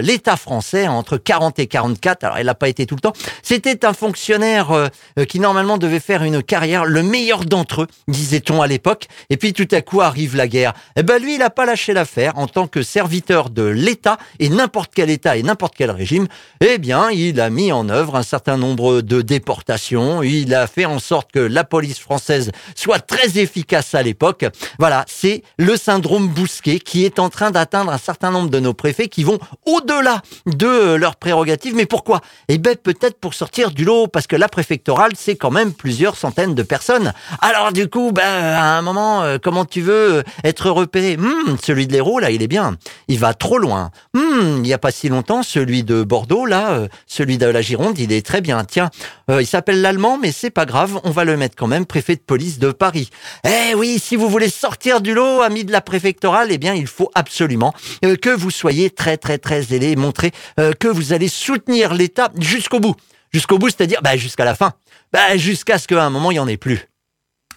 l'État 0.01 0.37
français 0.37 0.87
entre 0.87 1.17
40 1.17 1.59
et 1.59 1.67
44. 1.67 2.23
Alors 2.23 2.39
il 2.39 2.45
n'a 2.45 2.55
pas 2.55 2.67
été 2.67 2.87
tout 2.87 2.95
le 2.95 3.01
temps. 3.01 3.13
C'était 3.43 3.85
un 3.85 3.93
fonctionnaire 3.93 4.89
qui 5.29 5.39
normalement 5.39 5.77
devait 5.77 5.99
faire 5.99 6.23
une 6.23 6.41
carrière, 6.41 6.83
le 6.83 7.03
meilleur 7.03 7.45
d'entre 7.45 7.83
eux, 7.83 7.87
disait-on 8.07 8.59
à 8.59 8.65
l'époque. 8.65 9.05
Et 9.29 9.37
puis 9.37 9.53
tout 9.53 9.67
à 9.71 9.83
coup 9.83 10.01
arrive 10.01 10.35
la 10.35 10.47
guerre. 10.47 10.73
Eh 10.95 11.03
ben 11.03 11.21
lui, 11.21 11.35
il 11.35 11.39
n'a 11.39 11.51
pas 11.51 11.67
lâché 11.67 11.93
l'affaire 11.93 12.39
en 12.39 12.47
tant 12.47 12.65
que 12.65 12.81
serviteur 12.81 13.51
de 13.51 13.61
l'État 13.61 14.17
et 14.39 14.49
n'importe 14.49 14.91
quel 14.95 15.11
État 15.11 15.37
et 15.37 15.43
n'importe 15.43 15.75
quel 15.77 15.91
régime. 15.91 16.27
Eh 16.59 16.79
bien, 16.79 17.11
il 17.11 17.39
a 17.39 17.51
mis 17.51 17.71
en 17.71 17.89
œuvre 17.89 18.15
un 18.15 18.23
certain 18.23 18.57
nombre 18.57 19.01
de 19.01 19.21
déportations. 19.21 20.23
Il 20.23 20.55
a 20.55 20.65
en 20.85 20.99
sorte 20.99 21.31
que 21.31 21.39
la 21.39 21.63
police 21.63 21.99
française 21.99 22.51
soit 22.75 22.99
très 22.99 23.37
efficace 23.39 23.95
à 23.95 24.03
l'époque. 24.03 24.45
Voilà, 24.79 25.05
c'est 25.07 25.43
le 25.57 25.75
syndrome 25.77 26.27
Bousquet 26.27 26.79
qui 26.79 27.05
est 27.05 27.19
en 27.19 27.29
train 27.29 27.51
d'atteindre 27.51 27.91
un 27.91 27.97
certain 27.97 28.31
nombre 28.31 28.49
de 28.49 28.59
nos 28.59 28.73
préfets 28.73 29.07
qui 29.07 29.23
vont 29.23 29.39
au-delà 29.65 30.21
de 30.45 30.95
leurs 30.95 31.15
prérogatives. 31.15 31.75
Mais 31.75 31.85
pourquoi? 31.85 32.21
Eh 32.47 32.57
bien, 32.57 32.73
peut-être 32.75 33.19
pour 33.19 33.33
sortir 33.33 33.71
du 33.71 33.83
lot, 33.83 34.07
parce 34.07 34.27
que 34.27 34.35
la 34.35 34.47
préfectorale, 34.47 35.13
c'est 35.15 35.35
quand 35.35 35.51
même 35.51 35.73
plusieurs 35.73 36.15
centaines 36.15 36.55
de 36.55 36.63
personnes. 36.63 37.13
Alors 37.41 37.71
du 37.71 37.89
coup, 37.89 38.11
ben, 38.11 38.23
à 38.23 38.77
un 38.77 38.81
moment, 38.81 39.23
euh, 39.23 39.37
comment 39.41 39.65
tu 39.65 39.81
veux 39.81 40.23
être 40.43 40.69
repéré? 40.69 41.17
Hmm, 41.17 41.57
Celui 41.63 41.87
de 41.87 41.93
l'Hérault, 41.93 42.19
là, 42.19 42.31
il 42.31 42.41
est 42.41 42.47
bien. 42.47 42.77
Il 43.07 43.19
va 43.19 43.33
trop 43.33 43.57
loin. 43.57 43.91
Hmm, 44.13 44.57
il 44.57 44.61
n'y 44.61 44.73
a 44.73 44.77
pas 44.77 44.91
si 44.91 45.09
longtemps, 45.09 45.43
celui 45.43 45.83
de 45.83 46.03
Bordeaux, 46.03 46.45
là, 46.45 46.71
euh, 46.71 46.87
celui 47.07 47.37
de 47.37 47.45
la 47.45 47.61
Gironde, 47.61 47.97
il 47.97 48.11
est 48.11 48.25
très 48.25 48.41
bien. 48.41 48.63
Tiens, 48.63 48.89
euh, 49.31 49.41
il 49.41 49.47
s'appelle 49.47 49.81
l'allemand, 49.81 50.17
mais 50.21 50.31
c'est 50.31 50.49
pas 50.51 50.65
grave, 50.67 50.99
on 51.03 51.09
va 51.09 51.23
le 51.23 51.35
mettre 51.35 51.55
quand 51.55 51.65
même 51.65 51.87
préfet 51.87 52.15
de 52.15 52.21
police 52.21 52.59
de 52.59 52.71
Paris. 52.71 53.09
Eh 53.43 53.73
oui, 53.73 53.97
si 53.97 54.15
vous 54.15 54.29
voulez 54.29 54.49
sortir 54.49 55.01
du 55.01 55.15
lot, 55.15 55.41
ami 55.41 55.65
de 55.65 55.71
la 55.71 55.81
préfectorale, 55.81 56.49
eh 56.51 56.59
bien, 56.59 56.75
il 56.75 56.85
faut 56.85 57.09
absolument 57.15 57.73
euh, 58.05 58.15
que 58.15 58.29
vous 58.29 58.51
soyez 58.51 58.91
très, 58.91 59.17
très, 59.17 59.39
très 59.39 59.63
zélé 59.63 59.91
et 59.91 59.95
montrer 59.95 60.31
euh, 60.59 60.73
que 60.73 60.87
vous 60.87 61.13
allez 61.13 61.29
soutenir 61.29 61.95
l'État 61.95 62.29
jusqu'au 62.37 62.79
bout. 62.79 62.95
Jusqu'au 63.33 63.57
bout, 63.57 63.69
c'est-à-dire 63.69 64.01
bah, 64.03 64.15
jusqu'à 64.15 64.45
la 64.45 64.53
fin. 64.53 64.73
Bah, 65.11 65.37
jusqu'à 65.37 65.79
ce 65.79 65.87
qu'à 65.87 66.03
un 66.03 66.09
moment, 66.11 66.29
il 66.29 66.35
n'y 66.35 66.39
en 66.39 66.47
ait 66.47 66.57
plus. 66.57 66.87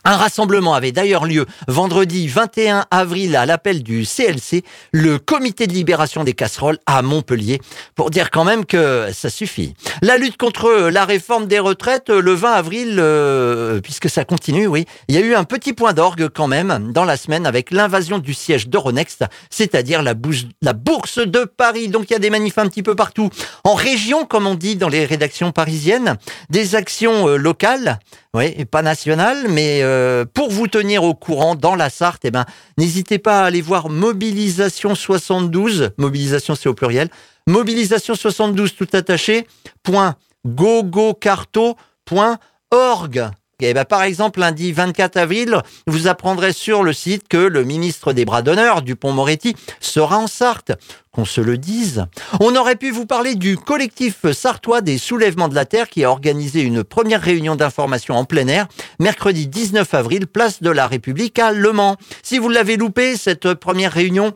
Un 0.05 0.17
rassemblement 0.17 0.75
avait 0.75 0.93
d'ailleurs 0.93 1.27
lieu 1.27 1.45
vendredi 1.69 2.27
21 2.27 2.87
avril 2.91 3.37
à 3.37 3.45
l'appel 3.45 3.83
du 3.83 4.07
CLC, 4.07 4.65
le 4.93 5.19
comité 5.19 5.67
de 5.67 5.73
libération 5.75 6.25
des 6.25 6.33
casseroles 6.33 6.79
à 6.87 7.03
Montpellier, 7.03 7.61
pour 7.95 8.11
dire 8.11 8.31
quand 8.31 8.45
même 8.45 8.65
que 8.65 9.09
ça 9.13 9.29
suffit. 9.29 9.75
La 10.01 10.17
lutte 10.17 10.39
contre 10.39 10.89
la 10.91 11.05
réforme 11.05 11.47
des 11.47 11.59
retraites, 11.59 12.09
le 12.09 12.33
20 12.33 12.53
avril, 12.53 12.97
euh, 12.99 13.81
puisque 13.81 14.09
ça 14.09 14.25
continue, 14.25 14.67
oui, 14.67 14.87
il 15.09 15.15
y 15.15 15.19
a 15.19 15.21
eu 15.21 15.35
un 15.35 15.45
petit 15.45 15.75
point 15.75 15.93
d'orgue 15.93 16.29
quand 16.29 16.49
même 16.49 16.93
dans 16.93 17.05
la 17.05 17.19
semaine 17.19 17.47
avec 17.47 17.71
l'invasion 17.71 18.19
du 18.19 18.33
siège 18.33 18.69
d'Euronext, 18.69 19.25
c'est-à-dire 19.51 20.03
la, 20.03 20.15
bourse 20.15 21.19
de 21.19 21.45
Paris. 21.45 21.89
Donc 21.89 22.07
il 22.09 22.15
y 22.15 22.17
a 22.17 22.21
des 22.21 22.31
manifs 22.31 22.57
un 22.57 22.69
petit 22.69 22.83
peu 22.83 22.95
partout. 22.95 23.29
En 23.65 23.75
région, 23.75 24.25
comme 24.25 24.47
on 24.47 24.55
dit 24.55 24.77
dans 24.77 24.89
les 24.89 25.05
rédactions 25.05 25.53
parisiennes, 25.53 26.17
des 26.49 26.75
actions 26.75 27.29
euh, 27.29 27.37
locales, 27.37 27.99
oui, 28.33 28.65
pas 28.65 28.83
nationales, 28.83 29.47
mais... 29.49 29.83
Euh, 29.83 29.90
pour 30.35 30.51
vous 30.51 30.69
tenir 30.69 31.05
au 31.05 31.15
courant 31.15 31.55
dans 31.55 31.75
la 31.75 31.91
Sarthe, 31.91 32.25
eh 32.25 32.31
ben, 32.31 32.45
n'hésitez 32.79 33.19
pas 33.19 33.43
à 33.43 33.45
aller 33.45 33.61
voir 33.61 33.89
Mobilisation 33.89 34.95
72, 34.95 35.91
mobilisation 35.99 36.55
c'est 36.55 36.69
au 36.69 36.75
pluriel, 36.75 37.09
mobilisation 37.47 38.15
72 38.15 38.75
tout 38.75 38.89
attaché, 38.93 39.47
point 39.83 40.17
gogocarto.org. 40.47 43.31
Et 43.63 43.75
ben, 43.75 43.85
par 43.85 44.03
exemple, 44.03 44.41
lundi 44.41 44.73
24 44.73 45.17
avril, 45.17 45.59
vous 45.87 46.09
apprendrez 46.09 46.53
sur 46.53 46.83
le 46.83 46.93
site 46.93 47.29
que 47.29 47.37
le 47.37 47.65
ministre 47.65 48.13
des 48.13 48.25
Bras 48.25 48.43
d'honneur, 48.43 48.83
Dupont-Moretti, 48.83 49.55
sera 49.81 50.19
en 50.19 50.27
Sarthe. 50.27 50.73
Qu'on 51.13 51.25
se 51.25 51.41
le 51.41 51.59
dise. 51.59 52.07
On 52.39 52.55
aurait 52.55 52.77
pu 52.77 52.93
vous 52.93 53.05
parler 53.05 53.35
du 53.35 53.57
collectif 53.59 54.31
sartois 54.31 54.81
des 54.81 54.97
soulèvements 54.97 55.49
de 55.49 55.57
la 55.57 55.65
Terre 55.65 55.89
qui 55.89 56.05
a 56.05 56.11
organisé 56.11 56.61
une 56.61 56.85
première 56.85 57.21
réunion 57.21 57.57
d'information 57.57 58.15
en 58.15 58.25
plein 58.25 58.47
air, 58.47 58.69
mercredi 59.01 59.49
19 59.49 59.93
avril, 59.93 60.29
place 60.29 60.63
de 60.63 60.71
la 60.71 60.87
République 60.87 61.41
à 61.41 61.51
Le 61.51 61.73
Mans. 61.73 61.97
Si 62.23 62.39
vous 62.39 62.49
l'avez 62.49 62.77
loupé, 62.77 63.17
cette 63.17 63.55
première 63.55 63.93
réunion, 63.93 64.35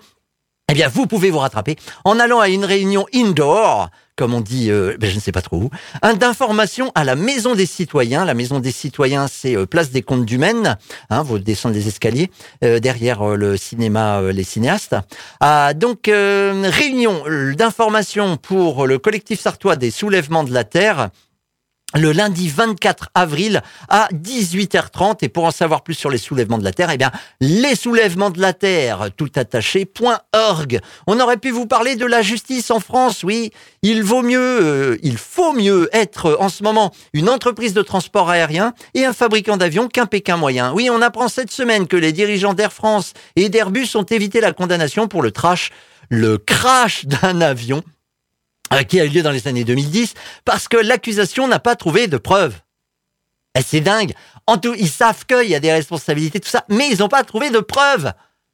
eh 0.68 0.74
bien, 0.74 0.88
vous 0.88 1.06
pouvez 1.06 1.30
vous 1.30 1.38
rattraper 1.38 1.76
en 2.04 2.18
allant 2.18 2.40
à 2.40 2.48
une 2.48 2.64
réunion 2.64 3.06
indoor 3.14 3.90
comme 4.16 4.34
on 4.34 4.40
dit, 4.40 4.70
euh, 4.70 4.96
ben 4.98 5.10
je 5.10 5.16
ne 5.16 5.20
sais 5.20 5.32
pas 5.32 5.42
trop 5.42 5.56
où, 5.56 5.70
un 6.02 6.14
d'information 6.14 6.92
à 6.94 7.04
la 7.04 7.16
Maison 7.16 7.54
des 7.54 7.66
Citoyens. 7.66 8.24
La 8.24 8.34
Maison 8.34 8.60
des 8.60 8.70
Citoyens, 8.70 9.26
c'est 9.28 9.56
euh, 9.56 9.66
place 9.66 9.90
des 9.90 10.02
Comptes 10.02 10.24
du 10.24 10.38
Maine. 10.38 10.76
Hein, 11.10 11.22
vous 11.22 11.38
descendez 11.38 11.80
les 11.80 11.88
escaliers 11.88 12.30
euh, 12.62 12.78
derrière 12.78 13.24
le 13.24 13.56
cinéma, 13.56 14.20
les 14.32 14.44
cinéastes. 14.44 14.94
Ah, 15.40 15.72
donc 15.74 16.06
réunion 16.06 17.24
d'information 17.56 18.36
pour 18.36 18.86
le 18.86 18.98
collectif 18.98 19.40
sartois 19.40 19.76
des 19.76 19.90
soulèvements 19.90 20.44
de 20.44 20.52
la 20.52 20.64
terre 20.64 21.10
le 21.94 22.12
lundi 22.12 22.48
24 22.48 23.10
avril 23.14 23.62
à 23.88 24.08
18h30. 24.12 25.18
Et 25.22 25.28
pour 25.28 25.44
en 25.44 25.50
savoir 25.50 25.82
plus 25.82 25.94
sur 25.94 26.10
les 26.10 26.18
soulèvements 26.18 26.58
de 26.58 26.64
la 26.64 26.72
Terre, 26.72 26.90
eh 26.92 26.98
bien, 26.98 27.12
les 27.40 27.74
soulèvements 27.74 28.30
de 28.30 28.40
la 28.40 28.52
Terre, 28.52 29.08
tout 29.16 29.30
attaché.org. 29.34 30.80
On 31.06 31.20
aurait 31.20 31.36
pu 31.36 31.50
vous 31.50 31.66
parler 31.66 31.96
de 31.96 32.06
la 32.06 32.22
justice 32.22 32.70
en 32.70 32.80
France, 32.80 33.22
oui. 33.22 33.50
Il 33.82 34.02
vaut 34.02 34.22
mieux, 34.22 34.38
euh, 34.40 34.96
il 35.02 35.18
faut 35.18 35.52
mieux 35.52 35.88
être 35.92 36.36
en 36.40 36.48
ce 36.48 36.62
moment 36.62 36.92
une 37.12 37.28
entreprise 37.28 37.74
de 37.74 37.82
transport 37.82 38.30
aérien 38.30 38.74
et 38.94 39.04
un 39.04 39.12
fabricant 39.12 39.56
d'avions 39.56 39.88
qu'un 39.88 40.06
Pékin 40.06 40.36
moyen. 40.36 40.72
Oui, 40.72 40.88
on 40.90 41.02
apprend 41.02 41.28
cette 41.28 41.50
semaine 41.50 41.86
que 41.86 41.96
les 41.96 42.12
dirigeants 42.12 42.54
d'Air 42.54 42.72
France 42.72 43.12
et 43.36 43.48
d'Airbus 43.48 43.88
ont 43.94 44.04
évité 44.04 44.40
la 44.40 44.52
condamnation 44.52 45.08
pour 45.08 45.22
le 45.22 45.30
trash, 45.30 45.70
le 46.08 46.38
crash 46.38 47.06
d'un 47.06 47.40
avion 47.40 47.82
euh, 47.82 47.93
qui 48.88 49.00
a 49.00 49.04
eu 49.04 49.08
lieu 49.08 49.22
dans 49.22 49.30
les 49.30 49.46
années 49.46 49.64
2010, 49.64 50.14
parce 50.44 50.68
que 50.68 50.76
l'accusation 50.76 51.46
n'a 51.48 51.58
pas 51.58 51.76
trouvé 51.76 52.06
de 52.06 52.16
preuves. 52.16 52.56
Et 53.56 53.62
c'est 53.62 53.80
dingue. 53.80 54.12
En 54.46 54.58
tout, 54.58 54.74
ils 54.76 54.90
savent 54.90 55.24
qu'il 55.26 55.48
y 55.48 55.54
a 55.54 55.60
des 55.60 55.72
responsabilités, 55.72 56.40
tout 56.40 56.48
ça, 56.48 56.64
mais 56.68 56.88
ils 56.90 56.98
n'ont 56.98 57.08
pas 57.08 57.24
trouvé 57.24 57.50
de 57.50 57.60
preuves. 57.60 58.12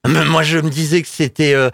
Moi, 0.08 0.42
je 0.42 0.56
me 0.56 0.70
disais 0.70 1.02
que 1.02 1.08
c'était 1.08 1.52
euh, 1.52 1.68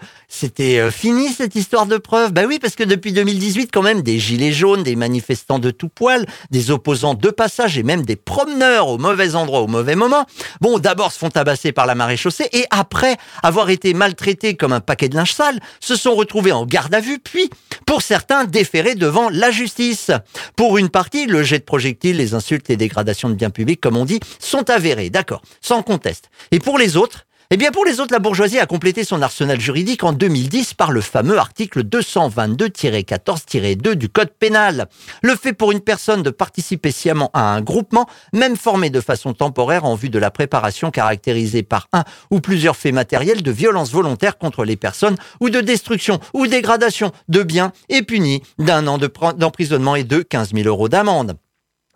euh, 0.59 0.91
fini 0.91 1.29
cette 1.29 1.55
histoire 1.55 1.85
de 1.85 1.95
preuve. 1.95 2.33
Ben 2.33 2.45
oui, 2.45 2.59
parce 2.59 2.75
que 2.75 2.83
depuis 2.83 3.13
2018, 3.13 3.69
quand 3.71 3.81
même, 3.81 4.01
des 4.01 4.19
gilets 4.19 4.51
jaunes, 4.51 4.83
des 4.83 4.97
manifestants 4.97 5.59
de 5.59 5.71
tout 5.71 5.87
poil, 5.87 6.25
des 6.51 6.69
opposants 6.69 7.13
de 7.13 7.29
passage 7.29 7.77
et 7.77 7.83
même 7.83 8.03
des 8.03 8.17
promeneurs 8.17 8.89
au 8.89 8.97
mauvais 8.97 9.35
endroit 9.35 9.61
au 9.61 9.67
mauvais 9.67 9.95
moment. 9.95 10.25
Bon, 10.59 10.77
d'abord 10.77 11.13
se 11.13 11.19
font 11.19 11.29
tabasser 11.29 11.71
par 11.71 11.85
la 11.85 11.95
marée 11.95 12.17
chaussée 12.17 12.49
et 12.51 12.65
après 12.69 13.15
avoir 13.43 13.69
été 13.69 13.93
maltraités 13.93 14.55
comme 14.55 14.73
un 14.73 14.81
paquet 14.81 15.07
de 15.07 15.15
linge 15.15 15.31
sale, 15.31 15.61
se 15.79 15.95
sont 15.95 16.13
retrouvés 16.13 16.51
en 16.51 16.65
garde 16.65 16.93
à 16.93 16.99
vue, 16.99 17.19
puis, 17.19 17.49
pour 17.85 18.01
certains, 18.01 18.43
déférés 18.43 18.95
devant 18.95 19.29
la 19.29 19.51
justice. 19.51 20.11
Pour 20.57 20.77
une 20.77 20.89
partie, 20.89 21.27
le 21.27 21.43
jet 21.43 21.59
de 21.59 21.63
projectiles, 21.63 22.17
les 22.17 22.33
insultes, 22.33 22.67
les 22.67 22.77
dégradations 22.77 23.29
de 23.29 23.35
biens 23.35 23.51
publics, 23.51 23.79
comme 23.79 23.95
on 23.95 24.05
dit, 24.05 24.19
sont 24.39 24.69
avérés, 24.69 25.09
d'accord, 25.09 25.41
sans 25.61 25.81
conteste. 25.81 26.29
Et 26.51 26.59
pour 26.59 26.77
les 26.77 26.97
autres, 26.97 27.26
eh 27.49 27.55
bien, 27.55 27.71
pour 27.71 27.85
les 27.85 28.01
autres, 28.01 28.11
la 28.11 28.19
bourgeoisie 28.19 28.59
a 28.59 28.65
complété 28.65 29.05
son 29.05 29.21
arsenal 29.21 29.57
juridique 29.57 30.03
en 30.03 30.11
2010 30.11 30.73
par 30.73 30.91
le 30.91 30.99
fameux 30.99 31.37
article 31.37 31.85
222-14-2 31.85 33.93
du 33.93 34.09
Code 34.09 34.33
pénal. 34.37 34.89
Le 35.21 35.33
fait 35.33 35.53
pour 35.53 35.71
une 35.71 35.79
personne 35.79 36.23
de 36.23 36.29
participer 36.29 36.91
sciemment 36.91 37.31
à 37.33 37.53
un 37.53 37.61
groupement, 37.61 38.05
même 38.33 38.57
formé 38.57 38.89
de 38.89 38.99
façon 38.99 39.31
temporaire 39.31 39.85
en 39.85 39.95
vue 39.95 40.09
de 40.09 40.19
la 40.19 40.29
préparation 40.29 40.91
caractérisée 40.91 41.63
par 41.63 41.87
un 41.93 42.03
ou 42.31 42.41
plusieurs 42.41 42.75
faits 42.75 42.93
matériels 42.93 43.43
de 43.43 43.51
violence 43.51 43.91
volontaire 43.91 44.37
contre 44.37 44.65
les 44.65 44.75
personnes 44.75 45.15
ou 45.39 45.49
de 45.49 45.61
destruction 45.61 46.19
ou 46.33 46.47
dégradation 46.47 47.13
de 47.29 47.43
biens 47.43 47.71
est 47.87 48.03
puni 48.03 48.43
d'un 48.59 48.87
an 48.87 48.97
d'emprisonnement 48.97 49.95
et 49.95 50.03
de 50.03 50.21
15 50.21 50.51
000 50.53 50.67
euros 50.67 50.89
d'amende. 50.89 51.37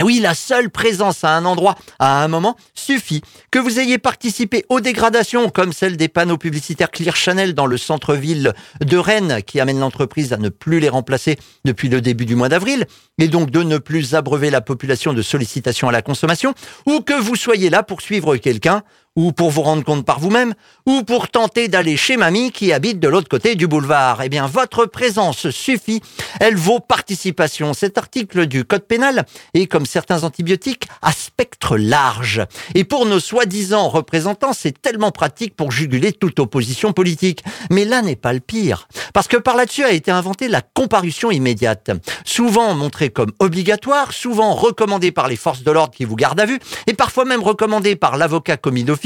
Oui, 0.04 0.20
la 0.20 0.34
seule 0.34 0.70
présence 0.70 1.24
à 1.24 1.36
un 1.36 1.46
endroit 1.46 1.76
à 2.00 2.24
un 2.24 2.28
moment 2.28 2.56
suffit. 2.74 3.22
Que 3.52 3.60
vous 3.60 3.80
ayez 3.80 3.98
participé 3.98 4.66
aux 4.70 4.80
dégradations 4.80 5.50
comme 5.50 5.74
celle 5.74 5.98
des 5.98 6.08
panneaux 6.08 6.38
publicitaires 6.38 6.92
Clear 6.92 7.16
Chanel 7.16 7.54
dans 7.54 7.66
le 7.66 7.78
centre-ville 7.78 8.54
de 8.80 8.98
Rennes 8.98 9.42
qui 9.46 9.60
amène 9.60 9.80
l'entreprise 9.80 10.34
à 10.34 10.38
ne 10.38 10.50
plus 10.50 10.80
les 10.80 10.90
remplacer 10.90 11.38
depuis 11.66 11.90
le 11.90 12.02
début 12.02 12.26
du 12.26 12.36
mois 12.36 12.50
d'avril 12.50 12.86
et 13.18 13.28
donc 13.28 13.52
de 13.52 13.64
ne 13.64 13.78
plus 13.78 14.16
abreuver 14.16 14.50
la 14.50 14.62
population 14.62 15.14
de 15.14 15.22
sollicitations 15.22 15.90
à 15.90 15.92
la 15.92 16.02
consommation 16.02 16.54
ou 16.86 17.02
que 17.02 17.20
vous 17.20 17.36
soyez 17.36 17.70
là 17.70 17.84
pour 17.84 18.02
suivre 18.02 18.38
quelqu'un 18.38 18.84
ou 19.18 19.34
pour 19.34 19.52
vous 19.52 19.62
rendre 19.62 19.84
compte 19.84 20.06
par 20.06 20.20
vous-même, 20.20 20.54
ou 20.86 21.04
pour 21.04 21.28
tenter 21.28 21.68
d'aller 21.68 21.98
chez 21.98 22.16
mamie 22.16 22.52
qui 22.52 22.72
habite 22.72 23.00
de 23.00 23.10
l'autre 23.10 23.28
côté 23.28 23.56
du 23.56 23.68
boulevard. 23.68 24.22
Eh 24.24 24.30
bien, 24.30 24.48
votre 24.48 24.86
présence 24.86 25.50
suffit, 25.50 26.02
elle 26.40 26.56
vaut 26.56 26.80
participation. 26.80 27.74
Cet 27.74 27.98
article 27.98 28.46
du 28.46 28.64
Code 28.64 28.86
pénal 28.86 29.26
est, 29.54 29.68
comme 29.68 29.86
certains 29.86 30.24
antibiotiques, 30.24 30.88
à 31.02 31.12
spectre 31.12 31.78
large. 31.78 32.42
Et 32.74 32.86
pour 32.86 33.06
nos 33.06 33.20
soi-disant 33.20 33.90
représentants, 33.90 34.54
c'est 34.54 34.82
tellement 34.82 35.12
pratique 35.12 35.58
pour 35.58 35.72
juguler 35.72 36.14
toute 36.14 36.40
opposition 36.40 36.94
politique. 36.94 37.44
Mais 37.70 37.84
là 37.84 38.02
n'est 38.02 38.16
pas 38.16 38.32
le 38.32 38.40
pire. 38.40 38.88
Parce 39.14 39.28
que 39.28 39.38
par 39.38 39.58
là-dessus 39.58 39.84
a 39.84 39.92
été 39.92 40.12
inventée 40.12 40.48
la 40.48 40.62
comparution 40.62 41.32
immédiate. 41.32 41.92
Souvent 42.24 42.74
montrée 42.76 43.10
comme 43.10 43.32
obligatoire, 43.40 44.14
souvent 44.14 44.54
recommandée 44.54 45.12
par 45.12 45.28
les 45.28 45.36
forces 45.36 45.64
de 45.64 45.72
l'ordre 45.72 45.94
qui 45.94 46.06
vous 46.06 46.16
gardent 46.16 46.40
à 46.40 46.46
vue, 46.46 46.60
et 46.88 46.94
parfois 46.94 47.26
même 47.26 47.44
recommandée 47.44 47.98
par 47.98 48.16
l'avocat 48.16 48.56
commis 48.56 48.86
d'office 48.86 49.01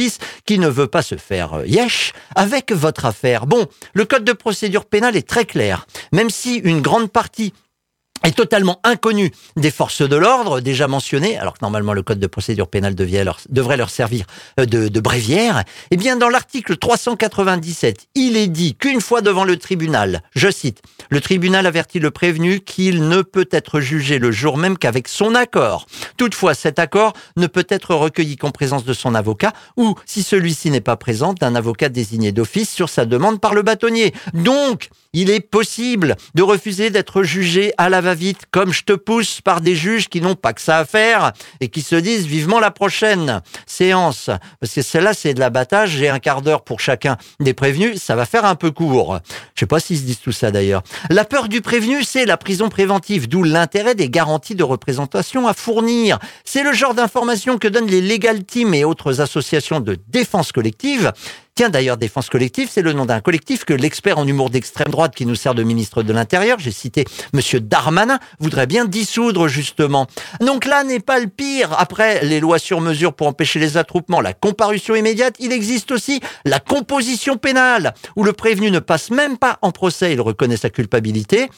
qui 0.46 0.60
ne 0.60 0.68
veut 0.68 0.88
pas 0.88 1.02
se 1.02 1.16
faire 1.16 1.54
euh, 1.54 1.66
yesh 1.66 2.14
avec 2.36 2.72
votre 2.72 3.06
affaire. 3.06 3.46
Bon, 3.48 3.68
le 3.94 4.06
code 4.06 4.24
de 4.24 4.34
procédure 4.34 4.86
pénale 4.86 5.16
est 5.16 5.28
très 5.28 5.46
clair. 5.46 5.88
Même 6.12 6.30
si 6.30 6.56
une 6.56 6.82
grande 6.82 7.12
partie 7.12 7.54
est 8.24 8.36
totalement 8.36 8.80
inconnu 8.84 9.32
des 9.56 9.72
forces 9.72 10.02
de 10.02 10.16
l'ordre 10.16 10.60
déjà 10.60 10.88
mentionnées, 10.88 11.38
alors 11.38 11.54
que 11.54 11.60
normalement 11.62 11.94
le 11.94 12.02
code 12.02 12.20
de 12.20 12.28
procédure 12.28 12.68
pénale 12.68 12.96
devrait 12.96 13.78
leur 13.78 13.90
servir 13.90 14.26
euh, 14.60 14.66
de, 14.66 14.88
de 14.88 15.00
bréviaire, 15.00 15.64
eh 15.92 15.98
bien 15.98 16.16
dans 16.16 16.30
l'article 16.30 16.78
397, 16.78 18.08
il 18.16 18.38
est 18.38 18.48
dit 18.48 18.76
qu'une 18.76 19.02
fois 19.02 19.22
devant 19.22 19.44
le 19.44 19.58
tribunal, 19.58 20.22
je 20.34 20.50
cite, 20.50 20.82
le 21.10 21.22
tribunal 21.22 21.66
avertit 21.66 22.00
le 22.00 22.12
prévenu 22.12 22.62
qu'il 22.62 23.08
ne 23.08 23.22
peut 23.22 23.48
être 23.52 23.80
jugé 23.80 24.20
le 24.20 24.32
jour 24.32 24.58
même 24.58 24.78
qu'avec 24.78 25.08
son 25.08 25.36
accord. 25.36 25.86
Toutefois, 26.18 26.54
cet 26.54 26.80
accord 26.80 27.14
ne 27.38 27.48
peut 27.48 27.68
être 27.70 27.94
recueilli 27.94 28.38
qu'en 28.38 28.52
présence 28.52 28.86
de 28.86 28.94
son 28.94 29.16
avocat 29.16 29.54
ou, 29.78 29.96
si 30.06 30.24
celui-ci 30.24 30.72
n'est 30.72 30.82
pas 30.82 30.96
présent, 30.96 31.34
d'un 31.34 31.56
avocat 31.56 31.90
désigné 31.90 32.32
d'office 32.32 32.70
sur 32.70 32.90
sa 32.90 33.06
demande 33.06 33.40
par 33.40 33.54
le 33.54 33.62
bâtonnier. 33.62 34.14
Donc, 34.34 34.90
il 35.14 35.30
est 35.30 35.40
possible 35.40 36.16
de 36.34 36.44
refuser 36.44 36.90
d'être 36.90 37.24
jugé 37.24 37.74
à 37.78 37.90
la 37.90 38.02
va 38.06 38.14
vite, 38.14 38.44
comme 38.52 38.72
je 38.72 38.84
te 38.84 38.94
pousse 38.94 39.42
par 39.42 39.60
des 39.62 39.76
juges 39.76 40.08
qui 40.08 40.22
n'ont 40.22 40.36
pas 40.36 40.54
que 40.54 40.62
ça 40.62 40.78
à 40.78 40.86
faire 40.86 41.34
et 41.60 41.70
qui 41.70 41.82
se 41.82 41.96
disent 41.96 42.26
vivement 42.26 42.60
la 42.60 42.72
prochaine 42.72 43.42
séance. 43.66 44.30
Parce 44.60 44.74
que 44.74 44.82
celle-là, 44.82 45.14
c'est 45.14 45.34
de 45.34 45.40
l'abattage. 45.40 45.90
J'ai 45.90 46.08
un 46.08 46.20
quart 46.20 46.42
d'heure 46.42 46.64
pour 46.64 46.80
chacun 46.80 47.18
des 47.40 47.54
prévenus. 47.54 48.02
Ça 48.02 48.16
va 48.16 48.26
faire 48.26 48.46
un 48.46 48.56
peu 48.56 48.72
court. 48.72 49.20
Je 49.56 49.62
sais 49.62 49.66
pas 49.66 49.80
s'ils 49.80 49.98
se 49.98 50.04
disent 50.04 50.22
tout 50.22 50.32
ça 50.32 50.52
d'ailleurs. 50.52 50.84
La 51.10 51.26
peur 51.26 51.50
du 51.50 51.62
prévenu, 51.62 52.04
c'est 52.04 52.26
la 52.26 52.38
prison 52.38 52.70
préventive, 52.70 53.28
d'où 53.28 53.44
l'intérêt 53.44 53.96
des 53.96 54.10
garanties 54.10 54.56
de 54.56 54.64
représentation 54.64 55.48
à 55.48 55.54
fournir. 55.54 56.20
C'est 56.44 56.64
le 56.64 56.74
genre 56.74 56.94
d'information 56.94 57.58
que 57.58 57.68
donnent 57.68 57.88
les 57.88 58.02
legal 58.02 58.44
teams 58.44 58.74
et 58.76 58.86
autres 58.86 59.20
associations 59.20 59.80
de 59.80 59.98
défense 60.08 60.52
collective 60.52 61.12
Tiens, 61.58 61.70
d'ailleurs, 61.70 61.96
Défense 61.96 62.30
Collective, 62.30 62.68
c'est 62.70 62.82
le 62.82 62.92
nom 62.92 63.06
d'un 63.06 63.22
collectif 63.22 63.64
que 63.64 63.74
l'expert 63.74 64.18
en 64.18 64.28
humour 64.28 64.50
d'extrême 64.50 64.90
droite 64.90 65.16
qui 65.16 65.26
nous 65.26 65.36
sert 65.36 65.56
de 65.56 65.64
ministre 65.64 66.04
de 66.04 66.12
l'Intérieur, 66.12 66.60
j'ai 66.60 66.70
cité 66.70 67.06
Monsieur 67.32 67.62
Darmanin, 67.62 68.20
voudrait 68.40 68.68
bien 68.68 68.84
dissoudre 68.84 69.48
justement. 69.48 70.08
Donc 70.42 70.66
là 70.66 70.84
n'est 70.84 71.00
pas 71.00 71.18
le 71.18 71.28
pire. 71.28 71.74
Après 71.80 72.26
les 72.26 72.42
lois 72.42 72.60
sur 72.60 72.82
mesure 72.82 73.14
pour 73.14 73.28
empêcher 73.28 73.60
les 73.60 73.78
attroupements, 73.78 74.20
la 74.20 74.34
comparution 74.34 74.96
immédiate, 74.96 75.38
il 75.40 75.54
existe 75.54 75.92
aussi 75.92 76.20
la 76.44 76.60
composition 76.60 77.38
pénale, 77.38 77.94
où 78.18 78.26
le 78.26 78.34
prévenu 78.34 78.70
ne 78.70 78.80
passe 78.80 79.10
même 79.10 79.38
pas 79.38 79.58
en 79.62 79.72
procès, 79.72 80.12
il 80.12 80.20
reconnaît 80.20 80.58
sa 80.58 80.70
culpabilité, 80.70 81.50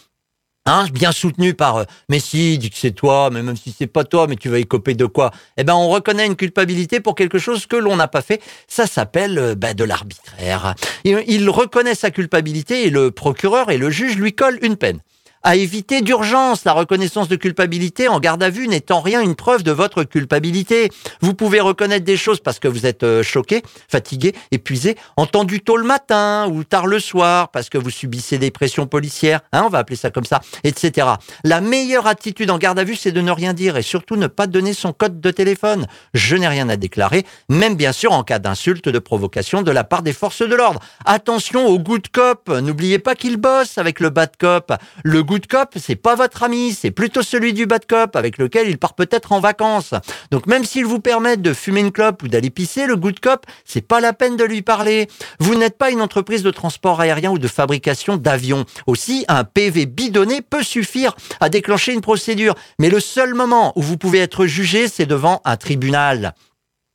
Hein, 0.70 0.86
bien 0.92 1.14
soutenu 1.14 1.54
par 1.54 1.78
euh, 1.78 1.84
mais 2.10 2.20
si 2.20 2.58
dit 2.58 2.70
que 2.70 2.76
c'est 2.78 2.92
toi 2.92 3.30
mais 3.32 3.42
même 3.42 3.56
si 3.56 3.74
c'est 3.78 3.88
pas 3.88 4.04
toi 4.04 4.28
mais 4.28 4.36
tu 4.36 4.50
vas 4.50 4.60
y 4.60 4.66
coper 4.66 4.96
de 4.96 5.06
quoi. 5.06 5.32
Eh 5.56 5.64
ben 5.64 5.74
on 5.74 5.88
reconnaît 5.88 6.26
une 6.26 6.36
culpabilité 6.36 7.00
pour 7.00 7.16
quelque 7.16 7.40
chose 7.40 7.68
que 7.68 7.78
l'on 7.78 7.96
n'a 7.96 8.10
pas 8.10 8.22
fait. 8.22 8.42
Ça 8.68 8.86
s'appelle 8.86 9.40
euh, 9.40 9.56
ben, 9.56 9.74
de 9.74 9.86
l'arbitraire. 9.86 10.76
Il 11.06 11.50
reconnaît 11.50 11.96
sa 11.96 12.12
culpabilité 12.12 12.86
et 12.86 12.90
le 12.90 13.12
procureur 13.12 13.72
et 13.72 13.78
le 13.78 13.90
juge 13.90 14.18
lui 14.18 14.34
collent 14.34 14.60
une 14.62 14.76
peine 14.76 15.00
à 15.44 15.56
éviter 15.56 16.02
d'urgence. 16.02 16.66
La 16.66 16.74
reconnaissance 16.74 17.28
de 17.28 17.36
culpabilité 17.36 18.08
en 18.08 18.20
garde 18.20 18.44
à 18.44 18.50
vue 18.50 18.68
n'étant 18.68 19.02
rien 19.02 19.22
une 19.22 19.36
preuve 19.36 19.64
de 19.64 19.72
votre 19.72 20.04
culpabilité. 20.04 20.90
Vous 21.22 21.34
pouvez 21.34 21.60
reconnaître 21.60 22.06
des 22.06 22.18
choses 22.18 22.40
parce 22.40 22.60
que 22.60 22.68
vous 22.68 22.86
êtes 22.86 23.04
euh, 23.04 23.24
choqué, 23.24 23.64
fatigué, 23.90 24.34
épuisé, 24.52 24.98
entendu 25.16 25.62
tôt 25.62 25.78
le 25.78 25.84
matin 25.84 26.48
ou 26.52 26.64
tard 26.64 26.88
le 26.88 27.00
soir 27.00 27.50
parce 27.50 27.70
que 27.70 27.78
vous 27.78 27.90
subissez 27.90 28.38
des 28.38 28.52
pressions 28.52 28.88
policières, 28.88 29.42
hein, 29.54 29.64
on 29.66 29.70
va 29.70 29.80
appeler 29.80 29.96
ça 29.96 30.12
comme 30.12 30.26
ça, 30.26 30.42
etc. 30.64 31.08
La 31.44 31.62
meilleure 31.62 32.08
attitude 32.08 32.52
en 32.52 32.58
garde 32.58 32.80
à 32.80 32.84
vue, 32.84 32.96
c'est 32.96 33.12
de 33.12 33.22
ne 33.22 33.32
rien 33.32 33.54
dire 33.54 33.78
et 33.78 33.82
surtout 33.82 34.16
ne 34.16 34.28
pas 34.28 34.48
donner 34.48 34.74
son 34.74 34.94
code 34.94 35.22
de 35.22 35.32
téléphone. 35.32 35.88
Je 36.14 36.36
n'ai 36.36 36.48
rien 36.48 36.70
à 36.70 36.78
déclarer, 36.78 37.26
même 37.50 37.76
bien 37.76 37.92
sûr 37.92 38.12
en 38.12 38.24
cas 38.24 38.40
d'insulte, 38.40 38.90
de 38.90 39.00
provocation 39.00 39.62
de 39.62 39.72
la 39.72 39.84
part 39.84 40.02
des 40.02 40.14
forces 40.14 40.42
de 40.42 40.56
l'ordre. 40.56 40.80
Attention 41.06 41.68
au 41.68 41.80
good 41.80 42.08
cop, 42.10 42.50
n'oubliez 42.50 43.00
pas 43.00 43.16
qu'il 43.16 43.38
bosse 43.38 43.78
avec 43.78 44.00
le 44.00 44.10
bad 44.10 44.32
cop. 44.38 44.74
Good 45.28 45.46
cop, 45.46 45.76
c'est 45.76 45.98
pas 45.98 46.16
votre 46.16 46.42
ami, 46.42 46.72
c'est 46.74 46.90
plutôt 46.90 47.22
celui 47.22 47.54
du 47.54 47.66
bad 47.66 47.86
cop 47.86 48.16
avec 48.16 48.38
lequel 48.38 48.70
il 48.70 48.80
part 48.80 48.96
peut-être 48.96 49.34
en 49.34 49.42
vacances. 49.42 49.94
Donc 50.32 50.48
même 50.48 50.64
s'il 50.64 50.86
vous 50.86 51.00
permet 51.00 51.36
de 51.36 51.54
fumer 51.54 51.82
une 51.82 51.92
clope 51.92 52.24
ou 52.24 52.30
d'aller 52.30 52.50
pisser, 52.50 52.88
le 52.88 52.96
good 52.96 53.20
cop, 53.20 53.46
c'est 53.66 53.86
pas 53.86 54.00
la 54.00 54.14
peine 54.14 54.38
de 54.38 54.46
lui 54.46 54.62
parler. 54.62 55.08
Vous 55.40 55.56
n'êtes 55.56 55.78
pas 55.78 55.92
une 55.92 56.02
entreprise 56.02 56.44
de 56.44 56.52
transport 56.52 57.02
aérien 57.02 57.30
ou 57.30 57.38
de 57.38 57.48
fabrication 57.48 58.16
d'avions. 58.16 58.66
Aussi, 58.88 59.26
un 59.28 59.44
PV 59.44 59.86
bidonné 59.86 60.42
peut 60.42 60.64
suffire 60.64 61.16
à 61.42 61.50
déclencher 61.50 61.94
une 61.94 62.02
procédure. 62.02 62.56
Mais 62.80 62.90
le 62.90 63.02
seul 63.02 63.34
moment 63.34 63.74
où 63.76 63.82
vous 63.82 63.98
pouvez 63.98 64.20
être 64.20 64.46
jugé, 64.46 64.88
c'est 64.88 65.06
devant 65.06 65.42
un 65.44 65.58
tribunal. 65.58 66.34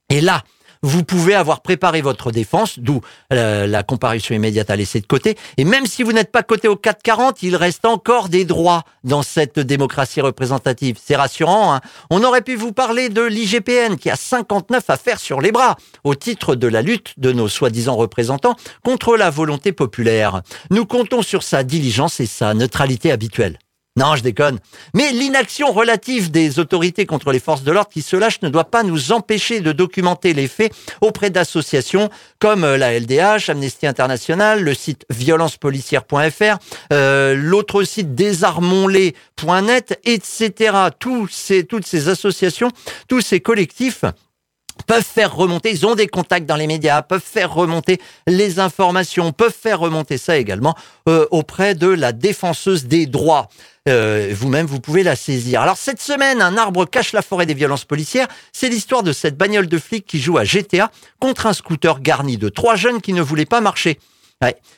Et 0.08 0.22
là, 0.22 0.42
vous 0.82 1.04
pouvez 1.04 1.34
avoir 1.34 1.60
préparé 1.60 2.02
votre 2.02 2.32
défense, 2.32 2.78
d'où 2.78 3.00
euh, 3.32 3.66
la 3.66 3.82
comparution 3.82 4.34
immédiate 4.34 4.70
à 4.70 4.76
laisser 4.76 5.00
de 5.00 5.06
côté. 5.06 5.36
Et 5.56 5.64
même 5.64 5.86
si 5.86 6.02
vous 6.02 6.12
n'êtes 6.12 6.32
pas 6.32 6.42
coté 6.42 6.68
au 6.68 6.76
440, 6.76 7.42
il 7.42 7.56
reste 7.56 7.84
encore 7.84 8.28
des 8.28 8.44
droits 8.44 8.82
dans 9.04 9.22
cette 9.22 9.58
démocratie 9.58 10.20
représentative. 10.20 10.98
C'est 11.02 11.16
rassurant. 11.16 11.74
Hein 11.74 11.80
On 12.10 12.24
aurait 12.24 12.42
pu 12.42 12.56
vous 12.56 12.72
parler 12.72 13.08
de 13.08 13.22
l'IGPN 13.22 13.96
qui 13.96 14.10
a 14.10 14.16
59 14.16 14.90
affaires 14.90 15.20
sur 15.20 15.40
les 15.40 15.52
bras 15.52 15.76
au 16.04 16.14
titre 16.14 16.54
de 16.56 16.66
la 16.66 16.82
lutte 16.82 17.14
de 17.18 17.32
nos 17.32 17.48
soi-disant 17.48 17.96
représentants 17.96 18.56
contre 18.84 19.16
la 19.16 19.30
volonté 19.30 19.72
populaire. 19.72 20.42
Nous 20.70 20.86
comptons 20.86 21.22
sur 21.22 21.42
sa 21.42 21.62
diligence 21.62 22.20
et 22.20 22.26
sa 22.26 22.54
neutralité 22.54 23.12
habituelle. 23.12 23.58
Non, 23.94 24.16
je 24.16 24.22
déconne. 24.22 24.58
Mais 24.94 25.12
l'inaction 25.12 25.70
relative 25.70 26.30
des 26.30 26.58
autorités 26.58 27.04
contre 27.04 27.30
les 27.30 27.38
forces 27.38 27.62
de 27.62 27.70
l'ordre 27.72 27.90
qui 27.90 28.00
se 28.00 28.16
lâchent 28.16 28.40
ne 28.40 28.48
doit 28.48 28.64
pas 28.64 28.84
nous 28.84 29.12
empêcher 29.12 29.60
de 29.60 29.70
documenter 29.70 30.32
les 30.32 30.48
faits 30.48 30.72
auprès 31.02 31.28
d'associations 31.28 32.08
comme 32.38 32.64
euh, 32.64 32.78
la 32.78 32.98
LDH, 32.98 33.50
Amnesty 33.50 33.86
International, 33.86 34.62
le 34.62 34.72
site 34.72 35.04
violencepolicière.fr, 35.10 36.56
euh, 36.92 37.34
l'autre 37.34 37.84
site 37.84 38.14
désarmonles.net, 38.14 40.00
etc. 40.04 40.74
Toutes 40.98 41.30
ces 41.30 42.08
associations, 42.08 42.70
tous 43.08 43.20
ces 43.20 43.40
collectifs 43.40 44.06
peuvent 44.86 45.04
faire 45.04 45.34
remonter, 45.34 45.70
ils 45.70 45.86
ont 45.86 45.94
des 45.94 46.06
contacts 46.06 46.46
dans 46.46 46.56
les 46.56 46.66
médias, 46.66 47.02
peuvent 47.02 47.22
faire 47.24 47.52
remonter 47.52 48.00
les 48.26 48.58
informations, 48.58 49.32
peuvent 49.32 49.54
faire 49.58 49.80
remonter 49.80 50.18
ça 50.18 50.36
également 50.36 50.74
euh, 51.08 51.26
auprès 51.30 51.74
de 51.74 51.88
la 51.88 52.12
défenseuse 52.12 52.86
des 52.86 53.06
droits. 53.06 53.48
Euh, 53.88 54.32
vous-même, 54.32 54.66
vous 54.66 54.80
pouvez 54.80 55.02
la 55.02 55.16
saisir. 55.16 55.60
Alors 55.60 55.76
cette 55.76 56.00
semaine, 56.00 56.40
un 56.40 56.56
arbre 56.56 56.84
cache 56.84 57.12
la 57.12 57.22
forêt 57.22 57.46
des 57.46 57.54
violences 57.54 57.84
policières. 57.84 58.28
C'est 58.52 58.68
l'histoire 58.68 59.02
de 59.02 59.12
cette 59.12 59.36
bagnole 59.36 59.66
de 59.66 59.78
flic 59.78 60.06
qui 60.06 60.20
joue 60.20 60.38
à 60.38 60.44
GTA 60.44 60.90
contre 61.18 61.46
un 61.46 61.52
scooter 61.52 62.00
garni 62.00 62.36
de 62.36 62.48
trois 62.48 62.76
jeunes 62.76 63.00
qui 63.00 63.12
ne 63.12 63.22
voulaient 63.22 63.44
pas 63.44 63.60
marcher. 63.60 63.98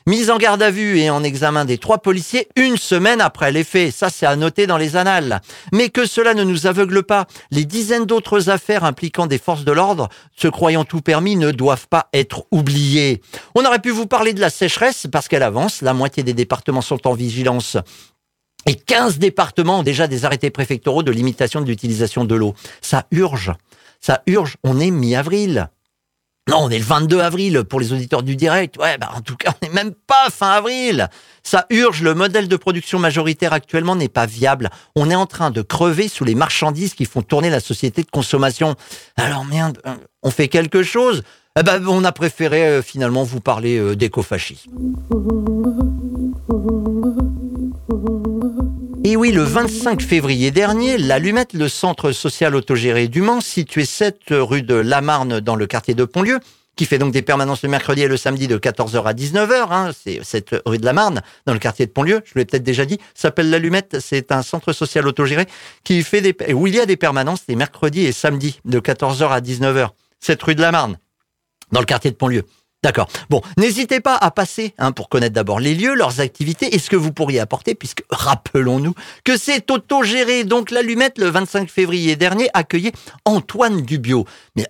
Mise 0.07 0.29
en 0.29 0.37
garde 0.37 0.61
à 0.61 0.69
vue 0.69 0.99
et 0.99 1.09
en 1.09 1.23
examen 1.23 1.65
des 1.65 1.77
trois 1.77 1.97
policiers 1.97 2.47
une 2.55 2.77
semaine 2.77 3.21
après 3.21 3.51
les 3.51 3.63
faits. 3.63 3.91
Ça, 3.91 4.09
c'est 4.09 4.25
à 4.25 4.35
noter 4.35 4.67
dans 4.67 4.77
les 4.77 4.95
annales. 4.95 5.41
Mais 5.73 5.89
que 5.89 6.05
cela 6.05 6.33
ne 6.33 6.43
nous 6.43 6.67
aveugle 6.67 7.03
pas. 7.03 7.25
Les 7.51 7.65
dizaines 7.65 8.05
d'autres 8.05 8.49
affaires 8.49 8.83
impliquant 8.83 9.25
des 9.25 9.39
forces 9.39 9.63
de 9.63 9.71
l'ordre, 9.71 10.09
se 10.35 10.47
croyant 10.47 10.85
tout 10.85 11.01
permis, 11.01 11.35
ne 11.35 11.51
doivent 11.51 11.87
pas 11.87 12.09
être 12.13 12.45
oubliées. 12.51 13.21
On 13.55 13.65
aurait 13.65 13.79
pu 13.79 13.89
vous 13.89 14.05
parler 14.05 14.33
de 14.33 14.41
la 14.41 14.49
sécheresse 14.49 15.07
parce 15.11 15.27
qu'elle 15.27 15.43
avance. 15.43 15.81
La 15.81 15.93
moitié 15.93 16.23
des 16.23 16.33
départements 16.33 16.81
sont 16.81 17.07
en 17.07 17.13
vigilance. 17.13 17.77
Et 18.67 18.75
15 18.75 19.19
départements 19.19 19.79
ont 19.79 19.83
déjà 19.83 20.07
des 20.07 20.25
arrêtés 20.25 20.49
préfectoraux 20.49 21.03
de 21.03 21.11
limitation 21.11 21.61
de 21.61 21.67
l'utilisation 21.67 22.25
de 22.25 22.35
l'eau. 22.35 22.55
Ça 22.81 23.05
urge. 23.11 23.53
Ça 24.01 24.21
urge. 24.27 24.57
On 24.63 24.79
est 24.79 24.91
mi-avril. 24.91 25.69
Non, 26.47 26.57
on 26.61 26.69
est 26.69 26.77
le 26.77 26.85
22 26.85 27.21
avril 27.21 27.63
pour 27.63 27.79
les 27.79 27.91
auditeurs 27.91 28.21
du 28.21 28.35
direct. 28.35 28.77
Ouais, 28.77 28.99
bah 28.99 29.09
en 29.15 29.21
tout 29.21 29.35
cas, 29.35 29.51
on 29.51 29.65
n'est 29.65 29.73
même 29.73 29.93
pas 30.05 30.29
fin 30.29 30.51
avril. 30.51 31.09
Ça 31.41 31.65
urge, 31.71 32.03
le 32.03 32.13
modèle 32.13 32.47
de 32.47 32.55
production 32.55 32.99
majoritaire 32.99 33.51
actuellement 33.51 33.95
n'est 33.95 34.09
pas 34.09 34.27
viable. 34.27 34.69
On 34.95 35.09
est 35.09 35.15
en 35.15 35.25
train 35.25 35.49
de 35.49 35.63
crever 35.63 36.07
sous 36.07 36.23
les 36.23 36.35
marchandises 36.35 36.93
qui 36.93 37.05
font 37.05 37.23
tourner 37.23 37.49
la 37.49 37.59
société 37.59 38.03
de 38.03 38.11
consommation. 38.11 38.75
Alors 39.17 39.43
merde, 39.43 39.79
euh, 39.87 39.95
on 40.21 40.29
fait 40.29 40.47
quelque 40.47 40.83
chose. 40.83 41.23
Eh 41.57 41.63
ben, 41.63 41.83
on 41.87 42.03
a 42.03 42.11
préféré 42.11 42.67
euh, 42.67 42.81
finalement 42.83 43.23
vous 43.23 43.39
parler 43.39 43.79
euh, 43.79 43.95
d'écofascisme. 43.95 44.69
Et 49.07 49.15
oui, 49.15 49.31
le 49.31 49.43
25 49.43 50.01
février 50.01 50.49
dernier, 50.49 50.97
l'Allumette, 50.97 51.53
le 51.53 51.69
centre 51.69 52.11
social 52.11 52.55
autogéré 52.55 53.07
du 53.07 53.21
Mans, 53.21 53.39
situé 53.39 53.85
7 53.85 54.17
rue 54.31 54.63
de 54.63 54.73
la 54.73 54.99
Marne 55.01 55.41
dans 55.41 55.55
le 55.55 55.67
quartier 55.67 55.93
de 55.93 56.05
Pontlieu, 56.05 56.39
qui 56.75 56.85
fait 56.85 56.97
donc 56.97 57.13
des 57.13 57.21
permanences 57.21 57.61
le 57.61 57.69
mercredi 57.69 58.01
et 58.01 58.07
le 58.07 58.17
samedi 58.17 58.47
de 58.47 58.57
14h 58.57 59.03
à 59.03 59.13
19h. 59.13 59.67
Hein, 59.69 59.91
c'est 59.93 60.21
cette 60.23 60.55
rue 60.65 60.79
de 60.79 60.85
la 60.85 60.93
Marne, 60.93 61.21
dans 61.45 61.53
le 61.53 61.59
quartier 61.59 61.85
de 61.85 61.91
Pontlieu, 61.91 62.21
je 62.25 62.31
l'ai 62.39 62.45
peut-être 62.45 62.63
déjà 62.63 62.87
dit, 62.87 62.97
s'appelle 63.13 63.51
l'Allumette. 63.51 63.97
C'est 63.99 64.31
un 64.31 64.41
centre 64.41 64.73
social 64.73 65.05
autogéré 65.05 65.45
qui 65.83 66.01
fait 66.01 66.21
des, 66.21 66.35
où 66.55 66.65
il 66.65 66.73
y 66.73 66.79
a 66.79 66.87
des 66.87 66.97
permanences 66.97 67.43
les 67.47 67.55
mercredis 67.55 68.07
et 68.07 68.11
samedis 68.11 68.59
de 68.65 68.79
14h 68.79 69.29
à 69.29 69.39
19h. 69.39 69.89
Cette 70.19 70.41
rue 70.41 70.55
de 70.55 70.61
la 70.61 70.71
Marne, 70.71 70.97
dans 71.71 71.79
le 71.79 71.85
quartier 71.85 72.09
de 72.09 72.15
Pontlieu. 72.15 72.43
D'accord. 72.85 73.07
Bon, 73.31 73.41
n'hésitez 73.57 73.99
pas 73.99 74.15
à 74.15 74.29
passer 74.29 74.75
hein, 74.77 74.91
pour 74.91 75.09
connaître 75.09 75.33
d'abord 75.33 75.59
les 75.59 75.73
lieux, 75.73 75.95
leurs 75.95 76.19
activités 76.19 76.75
et 76.75 76.77
ce 76.77 76.91
que 76.91 76.95
vous 76.95 77.11
pourriez 77.11 77.39
apporter, 77.39 77.73
puisque 77.73 78.03
rappelons-nous 78.11 78.93
que 79.23 79.37
c'est 79.37 79.71
autogéré. 79.71 80.43
Donc 80.43 80.69
l'allumette, 80.69 81.17
le 81.17 81.25
25 81.25 81.67
février 81.67 82.15
dernier, 82.15 82.47
accueillait 82.53 82.91
Antoine 83.25 83.81
Dubio. 83.81 84.25
Mais 84.55 84.67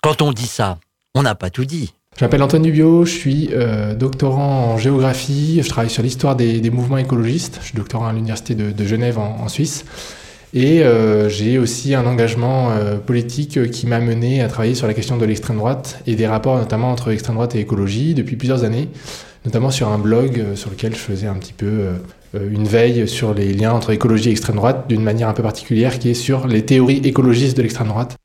quand 0.00 0.22
on 0.22 0.32
dit 0.32 0.48
ça, 0.48 0.78
on 1.14 1.22
n'a 1.22 1.36
pas 1.36 1.50
tout 1.50 1.64
dit. 1.64 1.94
Je 2.18 2.24
m'appelle 2.24 2.42
Antoine 2.42 2.62
Dubio, 2.62 3.04
je 3.04 3.16
suis 3.16 3.50
euh, 3.52 3.94
doctorant 3.94 4.72
en 4.72 4.78
géographie, 4.78 5.60
je 5.62 5.68
travaille 5.68 5.88
sur 5.88 6.02
l'histoire 6.02 6.34
des, 6.34 6.68
mouvements 6.68 6.98
écologistes, 6.98 7.58
je 7.60 7.66
suis 7.66 7.76
doctorant 7.76 8.08
à 8.08 8.12
l'Université 8.12 8.56
de, 8.56 8.84
Genève 8.84 9.20
en 9.20 9.46
Suisse. 9.48 9.84
Et 10.54 10.82
euh, 10.82 11.30
j'ai 11.30 11.58
aussi 11.58 11.94
un 11.94 12.04
engagement 12.04 12.70
euh, 12.72 12.98
politique 12.98 13.70
qui 13.70 13.86
m'a 13.86 14.00
mené 14.00 14.42
à 14.42 14.48
travailler 14.48 14.74
sur 14.74 14.86
la 14.86 14.92
question 14.92 15.16
de 15.16 15.24
l'extrême 15.24 15.56
droite 15.56 16.00
et 16.06 16.14
des 16.14 16.26
rapports 16.26 16.58
notamment 16.58 16.90
entre 16.90 17.10
extrême 17.10 17.36
droite 17.36 17.54
et 17.54 17.60
écologie 17.60 18.12
depuis 18.12 18.36
plusieurs 18.36 18.62
années, 18.64 18.90
notamment 19.46 19.70
sur 19.70 19.88
un 19.88 19.98
blog 19.98 20.38
euh, 20.38 20.54
sur 20.54 20.68
lequel 20.68 20.94
je 20.94 21.00
faisais 21.00 21.26
un 21.26 21.34
petit 21.34 21.54
peu 21.54 21.86
une 22.34 22.66
veille 22.66 23.06
sur 23.08 23.34
les 23.34 23.52
liens 23.52 23.72
entre 23.72 23.90
écologie 23.90 24.28
et 24.30 24.32
extrême 24.32 24.56
droite 24.56 24.86
d'une 24.88 25.02
manière 25.02 25.28
un 25.28 25.34
peu 25.34 25.42
particulière 25.42 25.98
qui 25.98 26.10
est 26.10 26.14
sur 26.14 26.46
les 26.46 26.64
théories 26.64 27.00
écologistes 27.04 27.56
de 27.56 27.62
l'extrême 27.62 27.88
droite. 27.88 28.16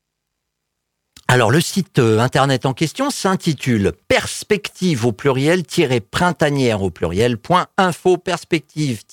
Alors 1.28 1.50
le 1.50 1.60
site 1.60 1.98
internet 1.98 2.64
en 2.64 2.72
question 2.72 3.10
s'intitule 3.10 3.92
perspective 4.08 5.04
au 5.04 5.12
pluriel 5.12 5.62
printanière 6.10 6.82
au 6.82 6.88
pluriel 6.88 7.36
point 7.36 7.66
info 7.76 8.16
perspective 8.16 9.04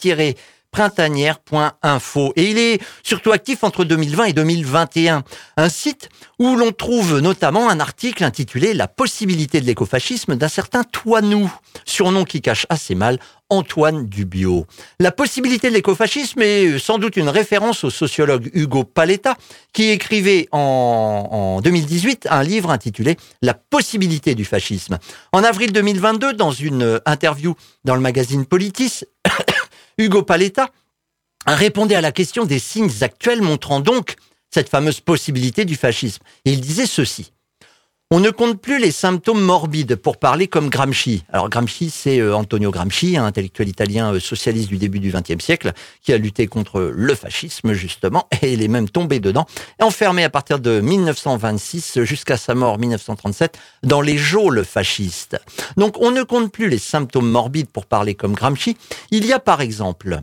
printanière.info. 0.76 2.34
Et 2.36 2.50
il 2.52 2.58
est 2.58 2.82
surtout 3.02 3.32
actif 3.32 3.64
entre 3.64 3.86
2020 3.86 4.26
et 4.26 4.34
2021. 4.34 5.24
Un 5.56 5.70
site 5.70 6.10
où 6.38 6.58
l'on 6.58 6.74
trouve 6.74 7.20
notamment 7.20 7.70
un 7.70 7.80
article 7.80 8.26
intitulé 8.26 8.74
La 8.74 8.90
possibilité 8.90 9.62
de 9.62 9.66
l'écofascisme 9.66 10.36
d'un 10.36 10.50
certain 10.50 10.84
Toinou, 10.84 11.50
surnom 11.86 12.26
qui 12.26 12.42
cache 12.42 12.66
assez 12.68 12.94
mal 12.94 13.20
Antoine 13.50 14.08
Dubio. 14.08 14.66
La 15.00 15.14
possibilité 15.14 15.70
de 15.70 15.76
l'écofascisme 15.76 16.42
est 16.42 16.78
sans 16.78 16.98
doute 16.98 17.16
une 17.16 17.30
référence 17.30 17.86
au 17.86 17.90
sociologue 17.90 18.50
Hugo 18.54 18.84
Paletta, 18.84 19.38
qui 19.72 19.92
écrivait 19.92 20.50
en, 20.52 21.62
2018 21.64 22.28
un 22.30 22.44
livre 22.44 22.70
intitulé 22.70 23.16
La 23.42 23.54
possibilité 23.54 24.36
du 24.36 24.44
fascisme. 24.44 24.98
En 25.32 25.42
avril 25.46 25.72
2022, 25.72 26.34
dans 26.34 26.52
une 26.52 27.00
interview 27.06 27.56
dans 27.86 27.96
le 27.96 28.02
magazine 28.02 28.46
Politis, 28.46 29.04
Hugo 29.98 30.24
Paletta 30.24 30.70
répondait 31.46 31.96
à 31.96 32.02
la 32.02 32.12
question 32.12 32.46
des 32.46 32.60
signes 32.60 32.92
actuels 33.02 33.42
montrant 33.42 33.80
donc 33.80 34.16
cette 34.54 34.70
fameuse 34.70 35.02
possibilité 35.02 35.66
du 35.66 35.76
fascisme. 35.76 36.24
Il 36.46 36.62
disait 36.62 36.88
ceci. 36.88 37.32
On 38.12 38.20
ne 38.20 38.30
compte 38.30 38.62
plus 38.62 38.78
les 38.78 38.92
symptômes 38.92 39.42
morbides 39.42 39.96
pour 39.96 40.18
parler 40.18 40.48
comme 40.48 40.70
Gramsci. 40.70 41.24
Alors 41.34 41.50
Gramsci, 41.50 41.90
c'est 41.90 42.20
euh, 42.20 42.36
Antonio 42.36 42.70
Gramsci, 42.70 43.18
un 43.18 43.26
intellectuel 43.26 43.68
italien 43.68 44.14
euh, 44.14 44.20
socialiste 44.20 44.70
du 44.70 44.78
début 44.78 45.00
du 45.00 45.12
XXe 45.12 45.44
siècle, 45.44 45.74
qui 46.04 46.14
a 46.14 46.20
lutté 46.20 46.46
contre 46.46 46.82
le 46.82 47.16
fascisme 47.16 47.74
justement, 47.74 48.28
et 48.44 48.54
il 48.54 48.62
est 48.62 48.68
même 48.68 48.88
tombé 48.90 49.20
dedans, 49.20 49.48
enfermé 49.82 50.24
à 50.24 50.30
partir 50.30 50.60
de 50.60 50.82
1926 50.82 52.04
jusqu'à 52.04 52.38
sa 52.38 52.54
mort 52.54 52.78
1937 52.78 53.58
dans 53.82 54.02
les 54.02 54.20
geôles 54.20 54.64
fascistes. 54.66 55.40
Donc 55.76 56.00
on 56.00 56.12
ne 56.12 56.22
compte 56.22 56.52
plus 56.52 56.70
les 56.70 56.78
symptômes 56.78 57.32
morbides 57.32 57.70
pour 57.70 57.88
parler 57.88 58.14
comme 58.14 58.34
Gramsci. 58.34 58.78
Il 59.10 59.26
y 59.26 59.34
a 59.34 59.40
par 59.40 59.62
exemple 59.62 60.22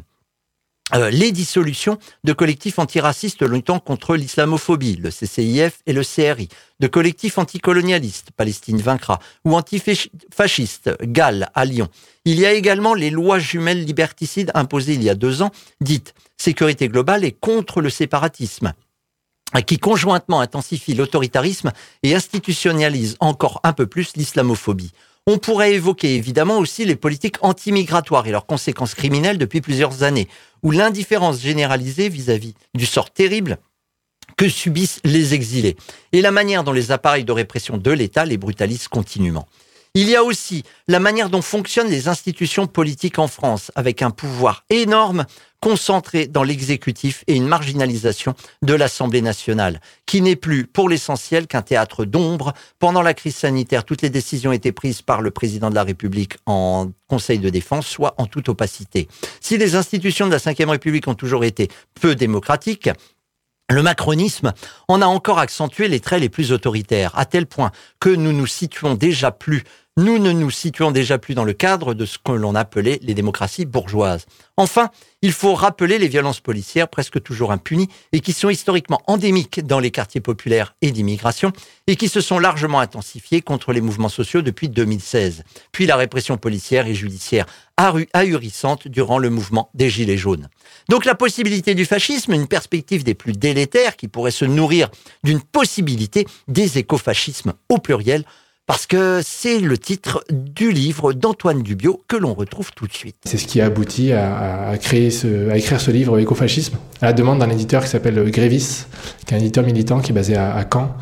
euh, 0.95 1.11
les 1.11 1.33
dissolutions 1.33 1.99
de 2.25 2.33
collectifs 2.33 2.79
antiracistes 2.79 3.42
luttant 3.42 3.79
contre 3.79 4.16
l'islamophobie, 4.16 4.97
le 4.97 5.11
CCIF 5.11 5.79
et 5.87 5.92
le 5.92 6.03
CRI, 6.03 6.49
de 6.81 6.87
collectifs 6.87 7.38
anticolonialistes, 7.38 8.31
Palestine 8.37 8.81
vaincra, 8.81 9.18
ou 9.45 9.55
antifascistes, 9.57 10.90
Galles 11.03 11.49
à 11.55 11.64
Lyon. 11.64 11.88
Il 12.25 12.38
y 12.38 12.47
a 12.47 12.53
également 12.53 12.95
les 12.95 13.11
lois 13.11 13.38
jumelles 13.38 13.85
liberticides 13.85 14.51
imposées 14.55 14.95
il 14.95 15.03
y 15.03 15.11
a 15.11 15.14
deux 15.14 15.42
ans, 15.42 15.51
dites 15.81 16.14
sécurité 16.37 16.88
globale 16.88 17.25
et 17.25 17.33
contre 17.33 17.81
le 17.81 17.90
séparatisme 17.90 18.73
qui 19.61 19.79
conjointement 19.79 20.40
intensifient 20.40 20.95
l'autoritarisme 20.95 21.73
et 22.03 22.14
institutionnalisent 22.14 23.16
encore 23.21 23.61
un 23.64 23.75
peu 23.75 23.87
plus 23.87 24.16
l'islamophobie. 24.16 24.92
On 25.28 25.38
pourrait 25.38 25.74
évoquer 25.74 26.16
évidemment 26.16 26.58
aussi 26.58 26.85
les 26.85 26.96
politiques 26.96 27.37
anti-migratoires 27.42 28.26
et 28.26 28.32
leurs 28.32 28.46
conséquences 28.46 28.96
criminelles 28.96 29.38
depuis 29.38 29.61
plusieurs 29.61 30.02
années, 30.02 30.28
ou 30.64 30.72
l'indifférence 30.72 31.40
généralisée 31.40 32.08
vis-à-vis 32.08 32.54
du 32.74 32.87
sort 32.87 33.11
terrible 33.11 33.58
que 34.37 34.48
subissent 34.48 35.00
les 35.04 35.35
exilés, 35.35 35.76
et 36.11 36.22
la 36.22 36.32
manière 36.32 36.64
dont 36.64 36.72
les 36.72 36.90
appareils 36.90 37.24
de 37.24 37.30
répression 37.30 37.76
de 37.76 37.90
l'État 37.92 38.24
les 38.24 38.37
brutalisent 38.37 38.88
continuellement. 38.88 39.46
Il 39.94 40.09
y 40.09 40.16
a 40.16 40.24
aussi 40.24 40.62
la 40.88 41.00
manière 41.00 41.28
dont 41.28 41.42
fonctionnent 41.42 41.90
les 41.90 42.09
institutions 42.09 42.66
politiques 42.66 43.18
en 43.18 43.28
France, 43.28 43.70
avec 43.74 44.00
un 44.00 44.11
pouvoir 44.11 44.64
énorme 44.70 45.26
concentré 45.61 46.26
dans 46.26 46.44
l'exécutif 46.44 47.24
et 47.26 47.37
une 47.37 47.46
marginalisation 47.46 48.35
de 48.62 48.72
l'Assemblée 48.72 49.20
nationale, 49.20 49.83
qui 50.07 50.22
n'est 50.22 50.35
plus, 50.35 50.66
pour 50.66 50.88
l'essentiel, 50.88 51.46
qu'un 51.46 51.61
théâtre 51.61 52.07
d'ombre. 52.07 52.55
Pendant 52.78 53.02
la 53.02 53.12
crise 53.12 53.37
sanitaire, 53.37 53.85
toutes 53.85 54.00
les 54.00 54.09
décisions 54.09 54.50
étaient 54.50 54.72
prises 54.72 55.02
par 55.02 55.20
le 55.20 55.31
président 55.31 55.68
de 55.68 55.74
la 55.74 55.85
République 55.85 56.38
en 56.46 56.90
Conseil 57.07 57.38
de 57.38 57.50
défense, 57.50 57.87
soit 57.87 58.14
en 58.16 58.24
toute 58.24 58.48
opacité. 58.48 59.09
Si 59.42 59.59
les 59.59 59.76
institutions 59.76 60.26
de 60.26 60.33
la 60.33 60.38
Ve 60.38 60.70
République 60.70 61.07
ont 61.07 61.14
toujours 61.14 61.44
été 61.44 61.68
peu 62.00 62.14
démocratiques, 62.14 62.88
le 63.70 63.83
macronisme 63.83 64.52
en 64.88 65.00
a 65.00 65.07
encore 65.07 65.38
accentué 65.38 65.88
les 65.88 66.00
traits 66.00 66.20
les 66.20 66.28
plus 66.28 66.52
autoritaires, 66.52 67.16
à 67.16 67.24
tel 67.24 67.46
point 67.46 67.70
que 68.00 68.11
nous 68.11 68.33
nous 68.33 68.46
situons 68.46 68.94
déjà 68.94 69.31
plus 69.31 69.64
nous 69.98 70.18
ne 70.18 70.33
nous 70.33 70.50
situons 70.50 70.90
déjà 70.90 71.18
plus 71.18 71.35
dans 71.35 71.44
le 71.44 71.52
cadre 71.52 71.92
de 71.92 72.07
ce 72.07 72.16
que 72.16 72.33
l'on 72.33 72.55
appelait 72.55 72.98
les 73.02 73.12
démocraties 73.12 73.66
bourgeoises. 73.66 74.24
Enfin, 74.57 74.90
il 75.20 75.33
faut 75.33 75.55
rappeler 75.55 75.98
les 75.98 76.09
violences 76.09 76.40
policières 76.40 76.88
presque 76.88 77.22
toujours 77.22 77.52
impunies 77.52 77.88
et 78.12 78.20
qui 78.20 78.33
sont 78.33 78.48
historiquement 78.48 79.02
endémiques 79.07 79.64
dans 79.66 79.81
les 79.81 79.90
quartiers 79.90 80.22
populaires 80.22 80.74
et 80.81 80.92
d'immigration 80.92 81.52
et 81.87 81.96
qui 81.96 82.09
se 82.09 82.22
sont 82.22 82.38
largement 82.38 82.81
intensifiées 82.81 83.42
contre 83.42 83.74
les 83.74 83.83
mouvements 83.83 84.09
sociaux 84.09 84.40
depuis 84.40 84.70
2016. 84.70 85.44
Puis 85.72 85.85
la 85.85 85.96
répression 85.96 86.38
policière 86.38 86.87
et 86.87 86.94
judiciaire 86.94 87.44
ahurissante 88.14 88.88
durant 88.88 89.18
le 89.18 89.28
mouvement 89.28 89.68
des 89.74 89.90
Gilets 89.90 90.16
jaunes. 90.16 90.48
Donc 90.88 91.05
la 91.05 91.14
possibilité 91.14 91.74
du 91.74 91.85
fascisme, 91.85 92.33
une 92.33 92.46
perspective 92.46 93.05
des 93.05 93.14
plus 93.14 93.33
délétères 93.33 93.96
qui 93.96 94.09
pourrait 94.09 94.31
se 94.31 94.44
nourrir 94.44 94.88
d'une 95.22 95.40
possibilité 95.40 96.26
des 96.48 96.78
écofascismes 96.78 97.55
au 97.68 97.78
pluriel 97.78 98.24
parce 98.66 98.87
que 98.87 99.20
c'est 99.25 99.59
le 99.59 99.77
titre 99.77 100.25
du 100.31 100.70
livre 100.70 101.12
d'Antoine 101.12 101.62
Dubio 101.62 102.01
que 102.07 102.16
l'on 102.16 102.33
retrouve 102.33 102.70
tout 102.75 102.87
de 102.87 102.92
suite. 102.92 103.16
C'est 103.25 103.37
ce 103.37 103.46
qui 103.46 103.61
a 103.61 103.66
abouti 103.66 104.12
à, 104.12 104.72
créer 104.81 105.11
ce, 105.11 105.51
à 105.51 105.57
écrire 105.57 105.81
ce 105.81 105.90
livre 105.90 106.18
Écofascisme, 106.18 106.77
à 107.01 107.07
la 107.07 107.12
demande 107.12 107.40
d'un 107.40 107.51
éditeur 107.51 107.83
qui 107.83 107.90
s'appelle 107.90 108.31
Grévis, 108.31 108.87
qui 109.27 109.35
est 109.35 109.37
un 109.37 109.40
éditeur 109.40 109.64
militant 109.64 110.01
qui 110.01 110.12
est 110.12 110.14
basé 110.14 110.37
à, 110.37 110.64
Caen 110.72 110.94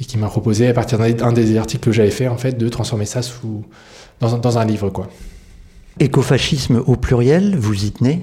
et 0.00 0.04
qui 0.04 0.16
m'a 0.16 0.28
proposé, 0.28 0.68
à 0.68 0.72
partir 0.72 0.98
d'un 0.98 1.32
des 1.32 1.56
articles 1.56 1.84
que 1.84 1.92
j'avais 1.92 2.10
fait, 2.10 2.28
en 2.28 2.38
fait, 2.38 2.56
de 2.56 2.68
transformer 2.68 3.06
ça 3.06 3.22
sous, 3.22 3.64
dans, 4.20 4.58
un 4.58 4.64
livre. 4.64 4.90
quoi. 4.90 5.08
Écofascisme 5.98 6.82
au 6.86 6.96
pluriel, 6.96 7.56
vous 7.56 7.84
y 7.84 7.90
tenez? 7.90 8.22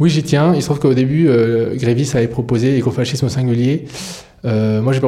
Oui, 0.00 0.10
j'y 0.10 0.22
tiens. 0.22 0.54
Il 0.54 0.60
se 0.60 0.66
trouve 0.66 0.80
qu'au 0.80 0.92
début, 0.92 1.28
euh, 1.28 1.74
Grévis 1.76 2.10
avait 2.14 2.28
proposé 2.28 2.76
écofascisme 2.76 3.26
au 3.26 3.30
singulier. 3.30 3.86
Euh, 4.44 4.82
moi, 4.82 4.92
j'ai 4.92 5.00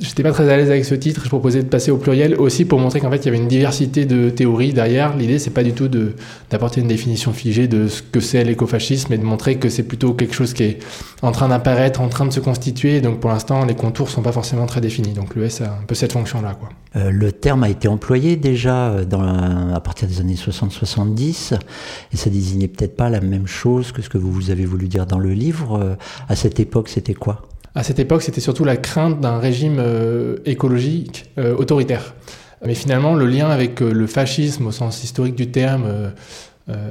j'étais 0.00 0.22
pas 0.22 0.32
très 0.32 0.48
à 0.48 0.56
l'aise 0.56 0.70
avec 0.70 0.84
ce 0.84 0.94
titre. 0.94 1.22
Je 1.24 1.28
proposais 1.28 1.62
de 1.62 1.68
passer 1.68 1.90
au 1.90 1.96
pluriel 1.96 2.34
aussi 2.36 2.64
pour 2.64 2.78
montrer 2.78 3.00
qu'en 3.00 3.10
fait 3.10 3.18
il 3.18 3.26
y 3.26 3.28
avait 3.28 3.38
une 3.38 3.48
diversité 3.48 4.04
de 4.06 4.30
théories 4.30 4.72
derrière. 4.72 5.16
L'idée 5.16 5.38
c'est 5.38 5.50
pas 5.50 5.62
du 5.62 5.72
tout 5.72 5.88
d'apporter 5.88 6.80
une 6.80 6.88
définition 6.88 7.32
figée 7.32 7.68
de 7.68 7.88
ce 7.88 8.02
que 8.02 8.20
c'est 8.20 8.44
l'écofascisme, 8.44 9.08
mais 9.10 9.18
de 9.18 9.24
montrer 9.24 9.56
que 9.56 9.68
c'est 9.68 9.82
plutôt 9.82 10.14
quelque 10.14 10.34
chose 10.34 10.54
qui 10.54 10.64
est 10.64 10.78
en 11.22 11.32
train 11.32 11.48
d'apparaître, 11.48 12.00
en 12.00 12.08
train 12.08 12.26
de 12.26 12.32
se 12.32 12.40
constituer. 12.40 13.00
Donc 13.00 13.20
pour 13.20 13.30
l'instant 13.30 13.64
les 13.64 13.74
contours 13.74 14.10
sont 14.10 14.22
pas 14.22 14.32
forcément 14.32 14.66
très 14.66 14.80
définis. 14.80 15.12
Donc 15.12 15.34
l'ES 15.34 15.62
a 15.62 15.78
un 15.80 15.84
peu 15.86 15.94
cette 15.94 16.12
fonction 16.12 16.40
là 16.42 16.54
quoi. 16.54 16.68
Euh, 16.96 17.10
le 17.10 17.32
terme 17.32 17.64
a 17.64 17.68
été 17.68 17.86
employé 17.86 18.36
déjà 18.36 18.88
euh, 18.88 19.04
dans, 19.04 19.22
à 19.74 19.80
partir 19.80 20.08
des 20.08 20.20
années 20.20 20.34
60-70 20.34 21.58
et 22.12 22.16
ça 22.16 22.30
désignait 22.30 22.68
peut-être 22.68 22.96
pas 22.96 23.10
la 23.10 23.20
même 23.20 23.46
chose 23.46 23.92
que 23.92 24.00
ce 24.00 24.08
que 24.08 24.16
vous, 24.16 24.32
vous 24.32 24.50
avez 24.50 24.64
voulu 24.64 24.88
dire 24.88 25.06
dans 25.06 25.18
le 25.18 25.32
livre. 25.32 25.78
Euh, 25.78 25.94
à 26.28 26.36
cette 26.36 26.60
époque 26.60 26.88
c'était 26.88 27.14
quoi? 27.14 27.47
À 27.78 27.84
cette 27.84 28.00
époque, 28.00 28.22
c'était 28.22 28.40
surtout 28.40 28.64
la 28.64 28.76
crainte 28.76 29.20
d'un 29.20 29.38
régime 29.38 29.76
euh, 29.78 30.38
écologique 30.46 31.26
euh, 31.38 31.54
autoritaire. 31.54 32.16
Mais 32.66 32.74
finalement, 32.74 33.14
le 33.14 33.24
lien 33.24 33.48
avec 33.50 33.80
euh, 33.80 33.92
le 33.92 34.08
fascisme 34.08 34.66
au 34.66 34.72
sens 34.72 35.04
historique 35.04 35.36
du 35.36 35.52
terme, 35.52 35.84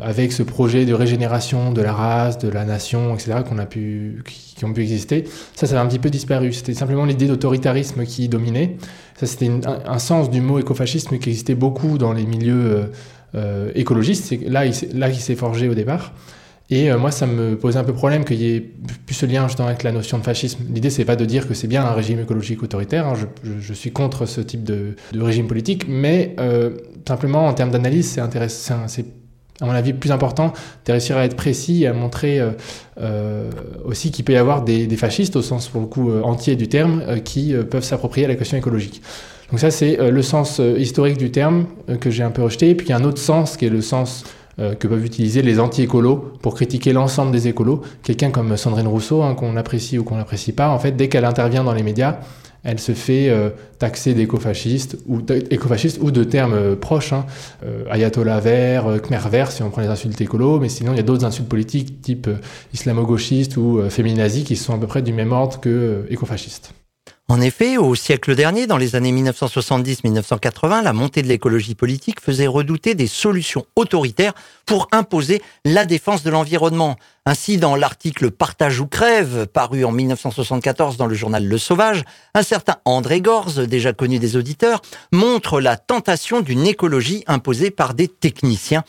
avec 0.02 0.32
ce 0.32 0.42
projet 0.42 0.86
de 0.86 0.94
régénération 0.96 1.72
de 1.72 1.84
la 1.84 1.94
race, 1.94 2.40
de 2.40 2.50
la 2.50 2.66
nation, 2.66 3.14
etc., 3.14 3.42
qu'on 3.48 3.60
a 3.60 3.68
pu, 3.68 4.24
qui, 4.26 4.66
ont 4.66 4.74
pu 4.74 4.82
exister, 4.82 5.26
ça, 5.54 5.68
ça 5.68 5.80
a 5.80 5.84
un 5.84 5.88
petit 5.88 6.00
peu 6.00 6.10
disparu. 6.10 6.52
C'était 6.52 6.74
simplement 6.74 7.06
l'idée 7.06 7.28
d'autoritarisme 7.28 8.04
qui 8.06 8.28
dominait. 8.28 8.78
Ça, 9.20 9.28
c'était 9.28 9.52
un, 9.66 10.00
sens 10.00 10.32
du 10.32 10.42
mot 10.42 10.58
écofascisme 10.58 11.20
qui 11.20 11.30
existait 11.30 11.54
beaucoup 11.54 12.00
dans 12.00 12.12
les 12.12 12.26
milieux 12.26 12.90
écologistes. 13.76 14.26
C'est 14.26 14.50
là, 14.50 14.64
là 14.96 15.12
qui 15.12 15.22
s'est 15.22 15.36
forgé 15.36 15.70
au 15.70 15.76
départ. 15.76 16.14
Et 16.70 16.92
euh, 16.92 16.98
moi, 16.98 17.12
ça 17.12 17.26
me 17.26 17.56
posait 17.56 17.80
un 17.80 17.84
peu 17.84 17.94
problème 17.94 18.26
qu'il 18.26 18.42
y 18.42 18.56
ait 18.56 18.62
plus 18.62 19.16
ce 19.16 19.26
lien 19.26 19.48
justement 19.48 19.70
avec 19.70 19.84
la 19.84 19.92
notion 19.92 20.18
de 20.18 20.24
fascisme. 20.24 20.66
L'idée, 20.74 20.90
c'est 20.90 21.06
pas 21.06 21.16
de 21.16 21.24
dire 21.24 21.48
que 21.48 21.54
c'est 21.54 21.68
bien 21.68 21.86
un 21.86 21.94
régime 21.94 22.20
écologique 22.20 22.62
autoritaire. 22.62 23.08
Hein. 23.08 23.14
Je, 23.44 23.74
suis 23.74 23.92
contre 23.92 24.26
ce 24.26 24.42
type 24.42 24.64
de, 24.64 24.96
régime 25.16 25.48
politique, 25.48 25.86
mais 25.88 26.36
euh, 26.40 26.72
simplement 27.08 27.48
en 27.48 27.54
termes 27.54 27.72
d'analyse, 27.72 28.10
c'est 28.10 28.22
intéressant. 28.22 28.88
C'est 28.88 29.06
à 29.62 29.66
mon 29.66 29.72
avis 29.72 29.94
plus 29.94 30.12
important 30.12 30.54
de 30.86 30.92
réussir 30.92 31.18
à 31.18 31.24
être 31.26 31.36
précis 31.36 31.84
et 31.84 31.88
à 31.88 31.94
montrer 31.94 32.40
euh, 33.00 33.50
aussi 33.86 34.12
qu'il 34.12 34.24
peut 34.24 34.34
y 34.34 34.38
avoir 34.38 34.64
des, 34.64 34.88
fascistes 34.98 35.36
au 35.36 35.42
sens 35.42 35.68
pour 35.68 35.82
le 35.82 35.88
coup 35.88 36.12
entier 36.22 36.56
du 36.56 36.68
terme 36.68 37.22
qui 37.22 37.56
peuvent 37.72 37.84
s'approprier 37.84 38.28
la 38.28 38.36
question 38.36 38.58
écologique. 38.58 39.02
Donc 39.50 39.60
ça, 39.60 39.72
c'est 39.72 39.98
le 40.12 40.22
sens 40.22 40.62
historique 40.78 41.18
du 41.18 41.32
terme 41.32 41.66
que 42.02 42.12
j'ai 42.12 42.22
un 42.22 42.30
peu 42.30 42.44
rejeté. 42.44 42.70
Et 42.70 42.76
puis 42.76 42.88
il 42.88 42.90
y 42.90 42.94
a 42.94 42.98
un 42.98 43.04
autre 43.04 43.18
sens 43.18 43.58
qui 43.58 43.66
est 43.66 43.70
le 43.70 43.82
sens 43.82 44.26
euh, 44.60 44.74
que 44.74 44.88
peuvent 44.88 45.06
utiliser 45.06 45.44
les 45.44 45.60
anti-écolos 45.60 46.34
pour 46.42 46.56
critiquer 46.56 46.92
l'ensemble 46.92 47.32
des 47.32 47.48
écolos. 47.48 47.82
Quelqu'un 48.02 48.32
comme 48.32 48.58
Sandrine 48.58 48.88
Rousseau, 48.88 49.22
hein, 49.22 49.36
qu'on 49.36 49.56
apprécie 49.56 50.00
ou 50.00 50.04
qu'on 50.04 50.16
n'apprécie 50.16 50.52
pas, 50.52 50.70
en 50.70 50.80
fait, 50.80 50.94
dès 50.94 51.10
qu'elle 51.10 51.26
intervient 51.26 51.64
dans 51.64 51.74
les 51.74 51.84
médias, 51.84 52.18
elle 52.64 52.80
se 52.80 52.94
fait 52.94 53.30
euh, 53.30 53.52
taxer 53.78 54.16
d'écofasciste 54.16 54.98
ou, 55.08 55.18
ou 55.18 56.12
de 56.12 56.24
termes 56.24 56.54
euh, 56.54 56.76
proches, 56.76 57.14
hein. 57.14 57.28
ayatollah 57.92 58.40
vert, 58.40 59.00
khmer 59.04 59.30
vert 59.30 59.52
si 59.52 59.62
on 59.62 59.70
prend 59.70 59.84
les 59.84 59.90
insultes 59.90 60.20
écolos, 60.20 60.60
mais 60.60 60.70
sinon 60.70 60.94
il 60.94 60.98
y 60.98 61.02
a 61.02 61.04
d'autres 61.04 61.26
insultes 61.26 61.48
politiques 61.48 62.02
type 62.02 62.28
islamo-gauchiste 62.74 63.58
ou 63.58 63.82
féminazi 63.90 64.44
qui 64.44 64.56
sont 64.56 64.74
à 64.74 64.80
peu 64.80 64.88
près 64.88 65.04
du 65.04 65.14
même 65.14 65.34
ordre 65.34 65.60
que 65.60 66.08
écofasciste. 66.10 66.74
En 67.30 67.42
effet, 67.42 67.76
au 67.76 67.94
siècle 67.94 68.36
dernier, 68.36 68.68
dans 68.68 68.78
les 68.78 68.96
années 68.96 69.12
1970-1980, 69.12 70.82
la 70.82 70.94
montée 70.94 71.22
de 71.22 71.28
l'écologie 71.28 71.76
politique 71.76 72.22
faisait 72.22 72.48
redouter 72.48 72.96
des 72.96 73.08
solutions 73.08 73.66
autoritaires 73.76 74.32
pour 74.66 74.88
imposer 74.94 75.42
la 75.66 75.86
défense 75.86 76.24
de 76.24 76.30
l'environnement. 76.30 76.96
Ainsi, 77.26 77.58
dans 77.58 77.76
l'article 77.76 78.32
Partage 78.32 78.80
ou 78.80 78.88
crève, 78.88 79.46
paru 79.46 79.84
en 79.84 79.92
1974 79.92 80.96
dans 80.96 81.06
le 81.06 81.16
journal 81.16 81.46
Le 81.46 81.58
Sauvage, 81.58 82.06
un 82.34 82.44
certain 82.44 82.78
André 82.86 83.20
Gorz, 83.20 83.60
déjà 83.60 83.92
connu 83.92 84.20
des 84.20 84.38
auditeurs, 84.38 84.82
montre 85.12 85.60
la 85.60 85.76
tentation 85.76 86.40
d'une 86.40 86.66
écologie 86.66 87.26
imposée 87.28 87.72
par 87.72 87.94
des 87.94 88.08
techniciens 88.08 88.86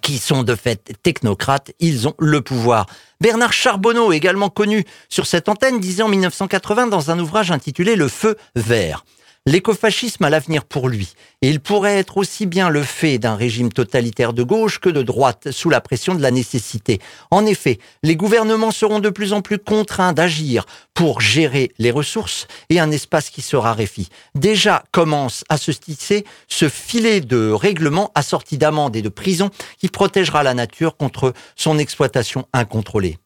qui 0.00 0.18
sont 0.18 0.42
de 0.42 0.54
fait 0.54 0.92
technocrates, 1.02 1.72
ils 1.78 2.08
ont 2.08 2.14
le 2.18 2.40
pouvoir. 2.40 2.86
Bernard 3.20 3.52
Charbonneau, 3.52 4.12
également 4.12 4.48
connu 4.48 4.84
sur 5.08 5.26
cette 5.26 5.48
antenne, 5.48 5.80
disait 5.80 6.02
en 6.02 6.08
1980 6.08 6.86
dans 6.88 7.10
un 7.10 7.18
ouvrage 7.18 7.50
intitulé 7.50 7.96
Le 7.96 8.08
feu 8.08 8.36
vert. 8.54 9.04
L'écofascisme 9.46 10.24
a 10.24 10.30
l'avenir 10.30 10.64
pour 10.64 10.88
lui, 10.88 11.12
et 11.42 11.50
il 11.50 11.60
pourrait 11.60 11.98
être 11.98 12.16
aussi 12.16 12.46
bien 12.46 12.70
le 12.70 12.82
fait 12.82 13.18
d'un 13.18 13.36
régime 13.36 13.70
totalitaire 13.70 14.32
de 14.32 14.42
gauche 14.42 14.78
que 14.78 14.88
de 14.88 15.02
droite, 15.02 15.50
sous 15.50 15.68
la 15.68 15.82
pression 15.82 16.14
de 16.14 16.22
la 16.22 16.30
nécessité. 16.30 16.98
En 17.30 17.44
effet, 17.44 17.78
les 18.02 18.16
gouvernements 18.16 18.70
seront 18.70 19.00
de 19.00 19.10
plus 19.10 19.34
en 19.34 19.42
plus 19.42 19.58
contraints 19.58 20.14
d'agir 20.14 20.64
pour 20.94 21.20
gérer 21.20 21.72
les 21.78 21.90
ressources 21.90 22.46
et 22.70 22.80
un 22.80 22.90
espace 22.90 23.28
qui 23.28 23.42
se 23.42 23.54
raréfie. 23.54 24.08
Déjà 24.34 24.82
commence 24.92 25.44
à 25.50 25.58
se 25.58 25.72
tisser 25.72 26.24
ce 26.48 26.70
filet 26.70 27.20
de 27.20 27.50
règlement 27.50 28.12
assorti 28.14 28.56
d'amendes 28.56 28.96
et 28.96 29.02
de 29.02 29.10
prisons 29.10 29.50
qui 29.78 29.88
protégera 29.88 30.42
la 30.42 30.54
nature 30.54 30.96
contre 30.96 31.34
son 31.54 31.78
exploitation 31.78 32.46
incontrôlée. 32.54 33.18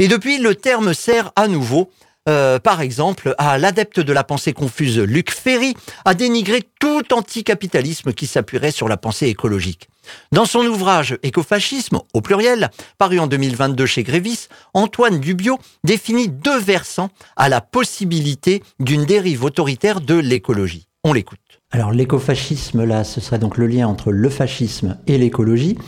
Et 0.00 0.08
depuis, 0.08 0.38
le 0.38 0.56
terme 0.56 0.94
sert 0.94 1.30
à 1.36 1.46
nouveau 1.46 1.90
euh, 2.28 2.58
par 2.58 2.80
exemple, 2.80 3.34
à 3.38 3.58
l'adepte 3.58 3.98
de 4.00 4.12
la 4.12 4.24
pensée 4.24 4.52
confuse 4.52 4.98
Luc 4.98 5.30
Ferry, 5.30 5.74
a 6.04 6.14
dénigré 6.14 6.62
tout 6.78 7.02
anticapitalisme 7.12 8.12
qui 8.12 8.26
s'appuierait 8.26 8.72
sur 8.72 8.88
la 8.88 8.96
pensée 8.96 9.26
écologique. 9.26 9.88
Dans 10.32 10.44
son 10.44 10.64
ouvrage 10.66 11.18
Écofascisme, 11.22 12.00
au 12.12 12.20
pluriel, 12.20 12.70
paru 12.98 13.18
en 13.18 13.26
2022 13.26 13.86
chez 13.86 14.02
Grévis, 14.02 14.48
Antoine 14.74 15.20
Dubio 15.20 15.58
définit 15.84 16.28
deux 16.28 16.58
versants 16.58 17.10
à 17.36 17.48
la 17.48 17.60
possibilité 17.60 18.62
d'une 18.78 19.04
dérive 19.04 19.44
autoritaire 19.44 20.00
de 20.00 20.14
l'écologie. 20.14 20.88
On 21.04 21.12
l'écoute. 21.12 21.49
Alors 21.72 21.92
l'écofascisme, 21.92 22.82
là, 22.82 23.04
ce 23.04 23.20
serait 23.20 23.38
donc 23.38 23.56
le 23.56 23.68
lien 23.68 23.86
entre 23.86 24.10
le 24.10 24.28
fascisme 24.28 24.96
et 25.06 25.18
l'écologie. 25.18 25.78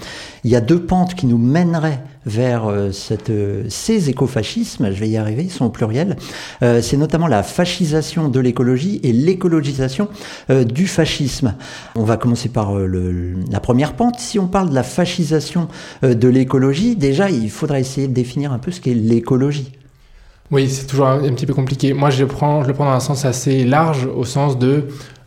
Il 0.44 0.50
y 0.50 0.54
a 0.54 0.60
deux 0.60 0.80
pentes 0.80 1.16
qui 1.16 1.26
nous 1.26 1.38
mèneraient 1.38 2.04
vers 2.24 2.66
euh, 2.66 2.92
cette, 2.92 3.30
euh, 3.30 3.64
ces 3.68 4.08
écofascismes, 4.08 4.92
je 4.92 5.00
vais 5.00 5.08
y 5.08 5.16
arriver, 5.16 5.42
ils 5.42 5.50
sont 5.50 5.64
au 5.64 5.70
pluriel. 5.70 6.16
Euh, 6.62 6.80
c'est 6.82 6.96
notamment 6.96 7.26
la 7.26 7.42
fascisation 7.42 8.28
de 8.28 8.38
l'écologie 8.38 9.00
et 9.02 9.12
l'écologisation 9.12 10.08
du 10.48 10.86
fascisme. 10.86 11.56
On 11.96 12.04
va 12.04 12.16
commencer 12.16 12.48
par 12.48 12.74
la 12.76 13.60
première 13.60 13.94
pente. 13.94 14.20
Si 14.20 14.38
on 14.38 14.46
parle 14.46 14.70
de 14.70 14.74
la 14.74 14.82
fascisation 14.82 15.66
de 16.02 16.28
l'écologie, 16.28 16.94
déjà, 16.94 17.28
il 17.30 17.50
faudrait 17.50 17.80
essayer 17.80 18.06
de 18.06 18.12
définir 18.12 18.52
un 18.52 18.58
peu 18.58 18.70
ce 18.70 18.80
qu'est 18.80 18.94
l'écologie. 18.94 19.72
Oui, 20.50 20.68
c'est 20.68 20.86
toujours 20.86 21.06
un, 21.06 21.24
un, 21.24 21.32
petit 21.32 21.46
peu 21.46 21.54
compliqué. 21.54 21.92
Moi, 21.92 22.10
je, 22.10 22.24
prends, 22.24 22.62
je 22.62 22.68
le 22.68 22.74
prends 22.74 22.84
dans 22.84 22.92
un 22.92 23.00
sens 23.00 23.24
assez 23.24 23.64
large, 23.64 24.06
au 24.06 24.24
sens 24.24 24.58
de 24.58 24.86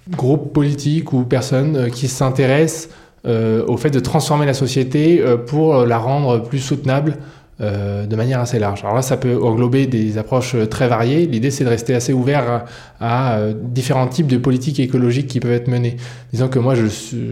groupes 0.10 0.54
politiques 0.54 1.14
ou 1.14 1.24
personnes 1.24 1.76
euh, 1.76 1.90
qui 1.90 2.08
s'intéressent 2.08 2.90
euh, 3.26 3.66
au 3.68 3.78
fait 3.78 3.90
de 3.90 4.00
transformer 4.00 4.46
la 4.46 4.54
société 4.54 5.20
euh, 5.20 5.38
pour 5.38 5.86
la 5.86 5.98
rendre 5.98 6.44
plus 6.44 6.60
soutenable 6.60 7.18
de 7.58 8.16
manière 8.18 8.42
assez 8.42 8.60
large. 8.60 8.82
Alors 8.84 8.96
là, 8.96 9.02
ça 9.02 9.16
peut 9.16 9.42
englober 9.42 9.88
des 9.88 10.18
approches 10.18 10.58
très 10.70 10.90
variées. 10.90 11.26
L'idée, 11.26 11.52
c'est 11.52 11.64
de 11.64 11.70
rester 11.70 11.96
assez 11.96 12.12
ouvert 12.12 12.66
à, 13.00 13.40
différents 13.54 14.08
types 14.08 14.28
de 14.28 14.36
politiques 14.36 14.82
écologiques 14.82 15.28
qui 15.28 15.40
peuvent 15.40 15.54
être 15.54 15.70
menées. 15.70 15.96
Disons 16.34 16.50
que 16.50 16.60
moi, 16.60 16.76
je, 16.76 16.88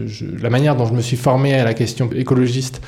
je, 0.06 0.24
la 0.42 0.48
manière 0.48 0.76
dont 0.76 0.86
je 0.86 0.94
me 0.94 1.02
suis 1.02 1.18
formé 1.18 1.52
à 1.52 1.62
la 1.62 1.74
question 1.74 2.08
écologiste 2.16 2.80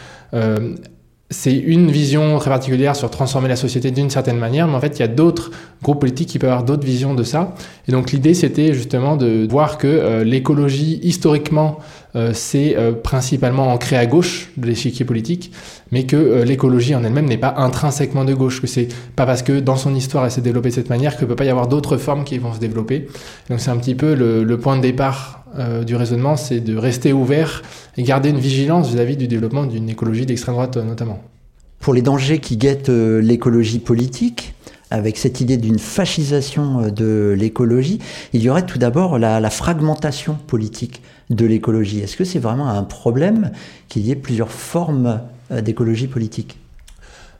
c'est 1.28 1.56
une 1.56 1.90
vision 1.90 2.38
très 2.38 2.50
particulière 2.50 2.94
sur 2.94 3.10
transformer 3.10 3.48
la 3.48 3.56
société 3.56 3.90
d'une 3.90 4.10
certaine 4.10 4.38
manière, 4.38 4.68
mais 4.68 4.76
en 4.76 4.80
fait, 4.80 4.98
il 4.98 5.00
y 5.00 5.04
a 5.04 5.08
d'autres 5.08 5.50
groupes 5.82 6.00
politiques 6.00 6.28
qui 6.28 6.38
peuvent 6.38 6.50
avoir 6.50 6.64
d'autres 6.64 6.86
visions 6.86 7.14
de 7.14 7.24
ça. 7.24 7.54
Et 7.88 7.92
donc, 7.92 8.12
l'idée, 8.12 8.32
c'était 8.32 8.72
justement 8.74 9.16
de 9.16 9.44
voir 9.50 9.76
que 9.76 9.88
euh, 9.88 10.22
l'écologie, 10.22 11.00
historiquement, 11.02 11.80
euh, 12.14 12.30
c'est 12.32 12.76
euh, 12.76 12.92
principalement 12.92 13.72
ancré 13.72 13.96
à 13.96 14.06
gauche 14.06 14.50
de 14.56 14.68
l'échiquier 14.68 15.04
politique, 15.04 15.50
mais 15.90 16.04
que 16.04 16.42
l'écologie 16.44 16.94
en 16.94 17.02
elle-même 17.02 17.26
n'est 17.26 17.38
pas 17.38 17.54
intrinsèquement 17.56 18.24
de 18.24 18.32
gauche, 18.32 18.60
que 18.60 18.68
c'est 18.68 18.88
pas 19.16 19.26
parce 19.26 19.42
que 19.42 19.58
dans 19.58 19.76
son 19.76 19.94
histoire 19.96 20.24
elle 20.24 20.30
s'est 20.30 20.40
développée 20.40 20.68
de 20.68 20.74
cette 20.74 20.90
manière 20.90 21.16
que 21.16 21.24
peut 21.24 21.36
pas 21.36 21.44
y 21.44 21.50
avoir 21.50 21.66
d'autres 21.66 21.96
formes 21.96 22.22
qui 22.22 22.38
vont 22.38 22.54
se 22.54 22.60
développer. 22.60 23.08
Donc, 23.50 23.58
c'est 23.58 23.70
un 23.70 23.76
petit 23.78 23.96
peu 23.96 24.14
le, 24.14 24.44
le 24.44 24.58
point 24.58 24.76
de 24.76 24.82
départ 24.82 25.45
du 25.86 25.96
raisonnement, 25.96 26.36
c'est 26.36 26.60
de 26.60 26.76
rester 26.76 27.12
ouvert 27.12 27.62
et 27.96 28.02
garder 28.02 28.30
une 28.30 28.38
vigilance 28.38 28.90
vis-à-vis 28.90 29.16
du 29.16 29.28
développement 29.28 29.64
d'une 29.66 29.88
écologie 29.88 30.26
d'extrême 30.26 30.54
droite 30.54 30.76
notamment. 30.76 31.20
Pour 31.80 31.94
les 31.94 32.02
dangers 32.02 32.38
qui 32.38 32.56
guettent 32.56 32.88
euh, 32.88 33.20
l'écologie 33.20 33.78
politique, 33.78 34.54
avec 34.90 35.18
cette 35.18 35.40
idée 35.40 35.56
d'une 35.56 35.78
fascisation 35.78 36.80
euh, 36.80 36.90
de 36.90 37.34
l'écologie, 37.38 38.00
il 38.32 38.42
y 38.42 38.50
aurait 38.50 38.66
tout 38.66 38.78
d'abord 38.78 39.18
la, 39.18 39.50
fragmentation 39.50 40.36
politique 40.46 41.02
de 41.30 41.46
l'écologie. 41.46 42.00
Est-ce 42.00 42.16
que 42.16 42.24
c'est 42.24 42.38
vraiment 42.38 42.68
un 42.68 42.82
problème 42.82 43.52
qu'il 43.88 44.06
y 44.06 44.10
ait 44.10 44.16
plusieurs 44.16 44.50
formes 44.50 45.20
euh, 45.50 45.60
d'écologie 45.60 46.08
politique? 46.08 46.58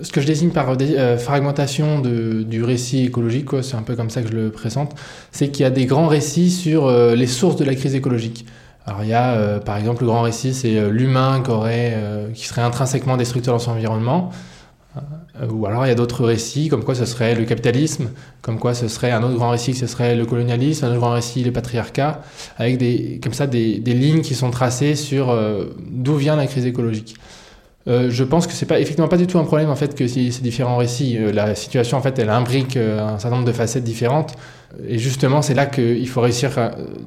Ce 0.03 0.13
que 0.13 0.21
je 0.21 0.27
désigne 0.27 0.51
par 0.51 0.77
fragmentation 1.19 2.01
du 2.01 2.63
récit 2.63 3.07
écologique, 3.07 3.49
c'est 3.63 3.77
un 3.77 3.83
peu 3.83 3.97
comme 3.97 4.11
ça 4.11 4.23
que 4.23 4.29
je 4.29 4.35
le 4.35 4.51
présente, 4.51 4.95
c'est 5.33 5.49
qu'il 5.49 5.63
y 5.63 5.67
a 5.67 5.71
des 5.71 5.87
grands 5.87 6.09
récits 6.09 6.51
sur 6.51 6.91
les 6.91 7.27
sources 7.27 7.57
de 7.57 7.65
la 7.65 7.75
crise 7.75 7.95
écologique. 7.95 8.47
Alors 8.87 9.03
il 9.03 9.09
y 9.09 9.15
a 9.15 9.33
euh, 9.33 9.59
par 9.59 9.77
exemple 9.77 10.03
le 10.03 10.07
grand 10.07 10.23
récit, 10.23 10.55
c'est 10.55 10.77
euh, 10.77 10.91
l'humain 10.91 11.43
qui, 11.45 11.51
euh, 11.51 12.33
serait 12.35 12.63
intrinsèquement 12.63 13.17
destructeur 13.17 13.55
dans 13.55 13.59
son 13.59 13.73
environnement. 13.73 14.31
ou 15.51 15.67
alors 15.67 15.85
il 15.85 15.89
y 15.89 15.93
a 15.93 15.97
d'autres 15.97 16.25
récits, 16.25 16.69
comme 16.69 16.85
quoi 16.85 16.95
ce 16.95 17.05
serait 17.05 17.35
le 17.35 17.45
capitalisme, 17.45 18.11
comme 18.43 18.59
quoi 18.59 18.75
ce 18.75 18.89
serait 18.89 19.11
un 19.11 19.23
autre 19.25 19.35
grand 19.35 19.51
récit, 19.51 19.75
ce 19.75 19.87
serait 19.87 20.15
le 20.15 20.25
colonialisme, 20.25 20.85
un 20.87 20.91
autre 20.91 21.01
grand 21.01 21.13
récit, 21.13 21.43
le 21.43 21.53
patriarcat, 21.53 22.23
avec 22.59 22.79
des, 22.79 23.21
comme 23.23 23.35
ça 23.35 23.47
des 23.47 23.81
lignes 23.81 24.23
qui 24.23 24.35
sont 24.35 24.51
tracées 24.51 24.95
sur 24.95 25.37
d'où 25.91 26.15
vient 26.15 26.37
la 26.37 26.47
crise 26.47 26.65
écologique. 26.65 27.17
Je 27.87 28.25
pense 28.25 28.46
que 28.46 28.53
c'est 28.53 28.66
pas 28.66 28.81
effectivement 28.81 29.09
pas 29.09 29.16
du 29.16 29.27
tout 29.29 29.38
un 29.38 29.44
problème 29.44 29.70
en 29.70 29.77
fait 29.77 29.94
que 29.94 30.09
ces 30.09 30.29
différents 30.40 30.77
récits. 30.77 31.18
la 31.33 31.55
situation 31.55 31.96
en 31.96 32.03
fait 32.03 32.18
elle 32.18 32.31
imbrique 32.31 32.77
un 32.77 33.18
certain 33.18 33.37
nombre 33.37 33.46
de 33.46 33.53
facettes 33.53 33.85
différentes. 33.85 34.37
Et 34.87 34.99
justement, 34.99 35.42
c'est 35.42 35.55
là 35.55 35.66
qu'il 35.66 36.09
faut 36.09 36.20
réussir, 36.20 36.51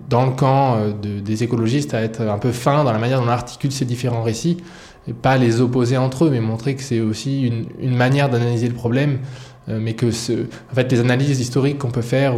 dans 0.10 0.26
le 0.26 0.32
camp 0.32 0.78
euh, 0.78 0.92
des 0.94 1.44
écologistes, 1.44 1.94
à 1.94 2.02
être 2.02 2.22
un 2.22 2.38
peu 2.38 2.52
fin 2.52 2.84
dans 2.84 2.92
la 2.92 3.00
manière 3.00 3.20
dont 3.20 3.28
on 3.28 3.30
articule 3.30 3.72
ces 3.72 3.86
différents 3.86 4.24
récits, 4.24 4.58
et 5.08 5.14
pas 5.14 5.38
les 5.38 5.62
opposer 5.62 5.98
entre 5.98 6.26
eux, 6.26 6.30
mais 6.30 6.40
montrer 6.40 6.76
que 6.76 6.82
c'est 6.82 7.00
aussi 7.00 7.52
une, 7.80 7.96
manière 7.96 8.30
d'analyser 8.30 8.68
le 8.68 8.74
problème, 8.74 9.20
euh, 9.20 9.20
mais 9.70 9.94
que 9.94 10.08
en 10.08 10.76
fait, 10.76 10.92
les 10.92 11.00
analyses 11.00 11.40
historiques 11.40 11.78
qu'on 11.78 11.92
peut 11.92 12.02
faire 12.02 12.36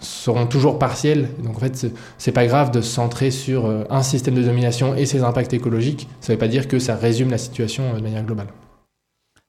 seront 0.00 0.46
toujours 0.46 0.78
partielles. 0.78 1.28
Donc 1.42 1.56
en 1.56 1.60
fait, 1.60 1.86
c'est 2.18 2.32
pas 2.32 2.46
grave 2.46 2.70
de 2.70 2.80
se 2.80 2.90
centrer 2.90 3.30
sur 3.30 3.66
euh, 3.66 3.84
un 3.90 4.02
système 4.02 4.34
de 4.34 4.42
domination 4.42 4.94
et 4.94 5.06
ses 5.06 5.22
impacts 5.22 5.52
écologiques. 5.52 6.08
Ça 6.20 6.32
ne 6.32 6.36
veut 6.36 6.38
pas 6.38 6.48
dire 6.48 6.68
que 6.68 6.78
ça 6.78 6.94
résume 6.94 7.30
la 7.30 7.38
situation 7.38 7.94
de 7.94 8.00
manière 8.00 8.24
globale. 8.24 8.48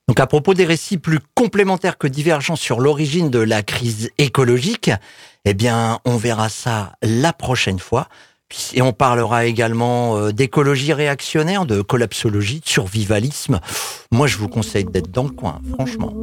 Donc 0.08 0.20
à 0.20 0.28
propos 0.28 0.54
des 0.54 0.66
récits 0.66 0.98
plus 0.98 1.20
complémentaires 1.34 1.98
que 1.98 2.08
divergents 2.08 2.56
sur 2.56 2.80
l'origine 2.80 3.30
de 3.30 3.40
la 3.40 3.64
crise 3.64 4.10
écologique, 4.18 4.92
eh 5.46 5.54
bien 5.54 6.00
on 6.06 6.18
verra 6.18 6.50
ça 6.50 6.94
la 7.02 7.32
prochaine 7.32 7.80
fois. 7.80 8.08
Et 8.74 8.82
on 8.82 8.94
parlera 8.94 9.46
également 9.46 10.18
euh, 10.18 10.32
d'écologie 10.32 10.94
réactionnaire, 10.94 11.66
de 11.66 11.82
collapsologie, 11.82 12.60
de 12.60 12.68
survivalisme. 12.68 13.60
Moi, 14.12 14.28
je 14.28 14.38
vous 14.38 14.48
conseille 14.48 14.86
d'être 14.86 15.12
dans 15.12 15.24
le 15.24 15.32
coin, 15.32 15.60
franchement. 15.74 16.14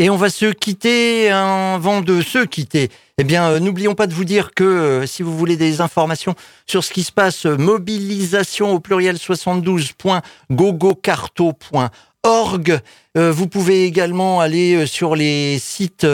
Et 0.00 0.10
on 0.10 0.16
va 0.16 0.30
se 0.30 0.46
quitter 0.46 1.28
avant 1.28 2.02
de 2.02 2.22
se 2.22 2.44
quitter. 2.44 2.88
Eh 3.18 3.24
bien, 3.24 3.50
euh, 3.50 3.58
n'oublions 3.58 3.96
pas 3.96 4.06
de 4.06 4.14
vous 4.14 4.24
dire 4.24 4.54
que 4.54 4.62
euh, 4.62 5.06
si 5.06 5.24
vous 5.24 5.36
voulez 5.36 5.56
des 5.56 5.80
informations 5.80 6.36
sur 6.66 6.84
ce 6.84 6.92
qui 6.92 7.02
se 7.02 7.10
passe, 7.10 7.46
mobilisation 7.46 8.72
au 8.72 8.78
pluriel 8.78 9.16
72.gogocarto.org. 9.16 11.88
vous 12.24 13.48
pouvez 13.48 13.84
également 13.84 14.40
aller 14.40 14.86
sur 14.86 15.16
les 15.16 15.58
sites 15.58 16.06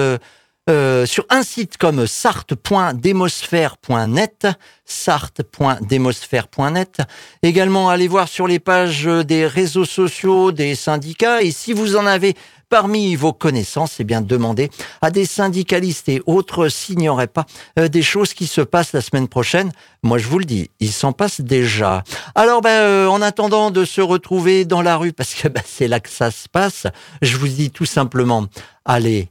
euh, 0.71 1.05
sur 1.05 1.27
un 1.29 1.43
site 1.43 1.77
comme 1.77 2.07
sarthe.demosphère.net, 2.07 4.47
sarthe.demosphère.net. 4.87 7.03
Également, 7.43 7.90
allez 7.90 8.09
voir 8.09 8.29
sur 8.29 8.47
les 8.47 8.59
pages 8.59 9.05
des 9.05 9.47
réseaux 9.47 9.85
sociaux 9.85 10.53
des 10.53 10.75
syndicats. 10.75 11.43
Et 11.43 11.51
si 11.51 11.75
vous 11.75 11.97
en 11.97 12.07
avez 12.07 12.35
parmi 12.68 13.16
vos 13.16 13.33
connaissances, 13.33 13.96
eh 14.00 14.05
bien, 14.05 14.20
demandez 14.20 14.70
à 15.03 15.11
des 15.11 15.27
syndicalistes 15.27 16.09
et 16.09 16.22
autres 16.27 16.68
s'il 16.68 16.98
n'y 16.98 17.09
aurait 17.09 17.27
pas 17.27 17.46
euh, 17.79 17.88
des 17.88 18.03
choses 18.03 18.35
qui 18.35 18.46
se 18.46 18.61
passent 18.61 18.92
la 18.92 19.00
semaine 19.00 19.29
prochaine. 19.29 19.72
Moi, 20.03 20.18
je 20.18 20.27
vous 20.27 20.38
le 20.38 20.44
dis, 20.44 20.70
il 20.81 20.92
s'en 20.92 21.12
passe 21.12 21.40
déjà. 21.40 22.05
Alors, 22.35 22.61
ben, 22.61 22.70
euh, 22.70 23.09
en 23.09 23.22
attendant 23.22 23.70
de 23.70 23.85
se 23.85 24.00
retrouver 24.00 24.64
dans 24.64 24.83
la 24.83 24.96
rue, 24.96 25.12
parce 25.12 25.35
que 25.35 25.48
ben, 25.55 25.62
c'est 25.64 25.88
là 25.88 26.00
que 26.00 26.11
ça 26.11 26.31
se 26.31 26.48
passe, 26.48 26.87
je 27.22 27.37
vous 27.37 27.48
dis 27.48 27.70
tout 27.70 27.87
simplement, 27.87 28.46
allez, 28.85 29.31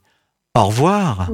au 0.56 0.66
revoir. 0.66 1.28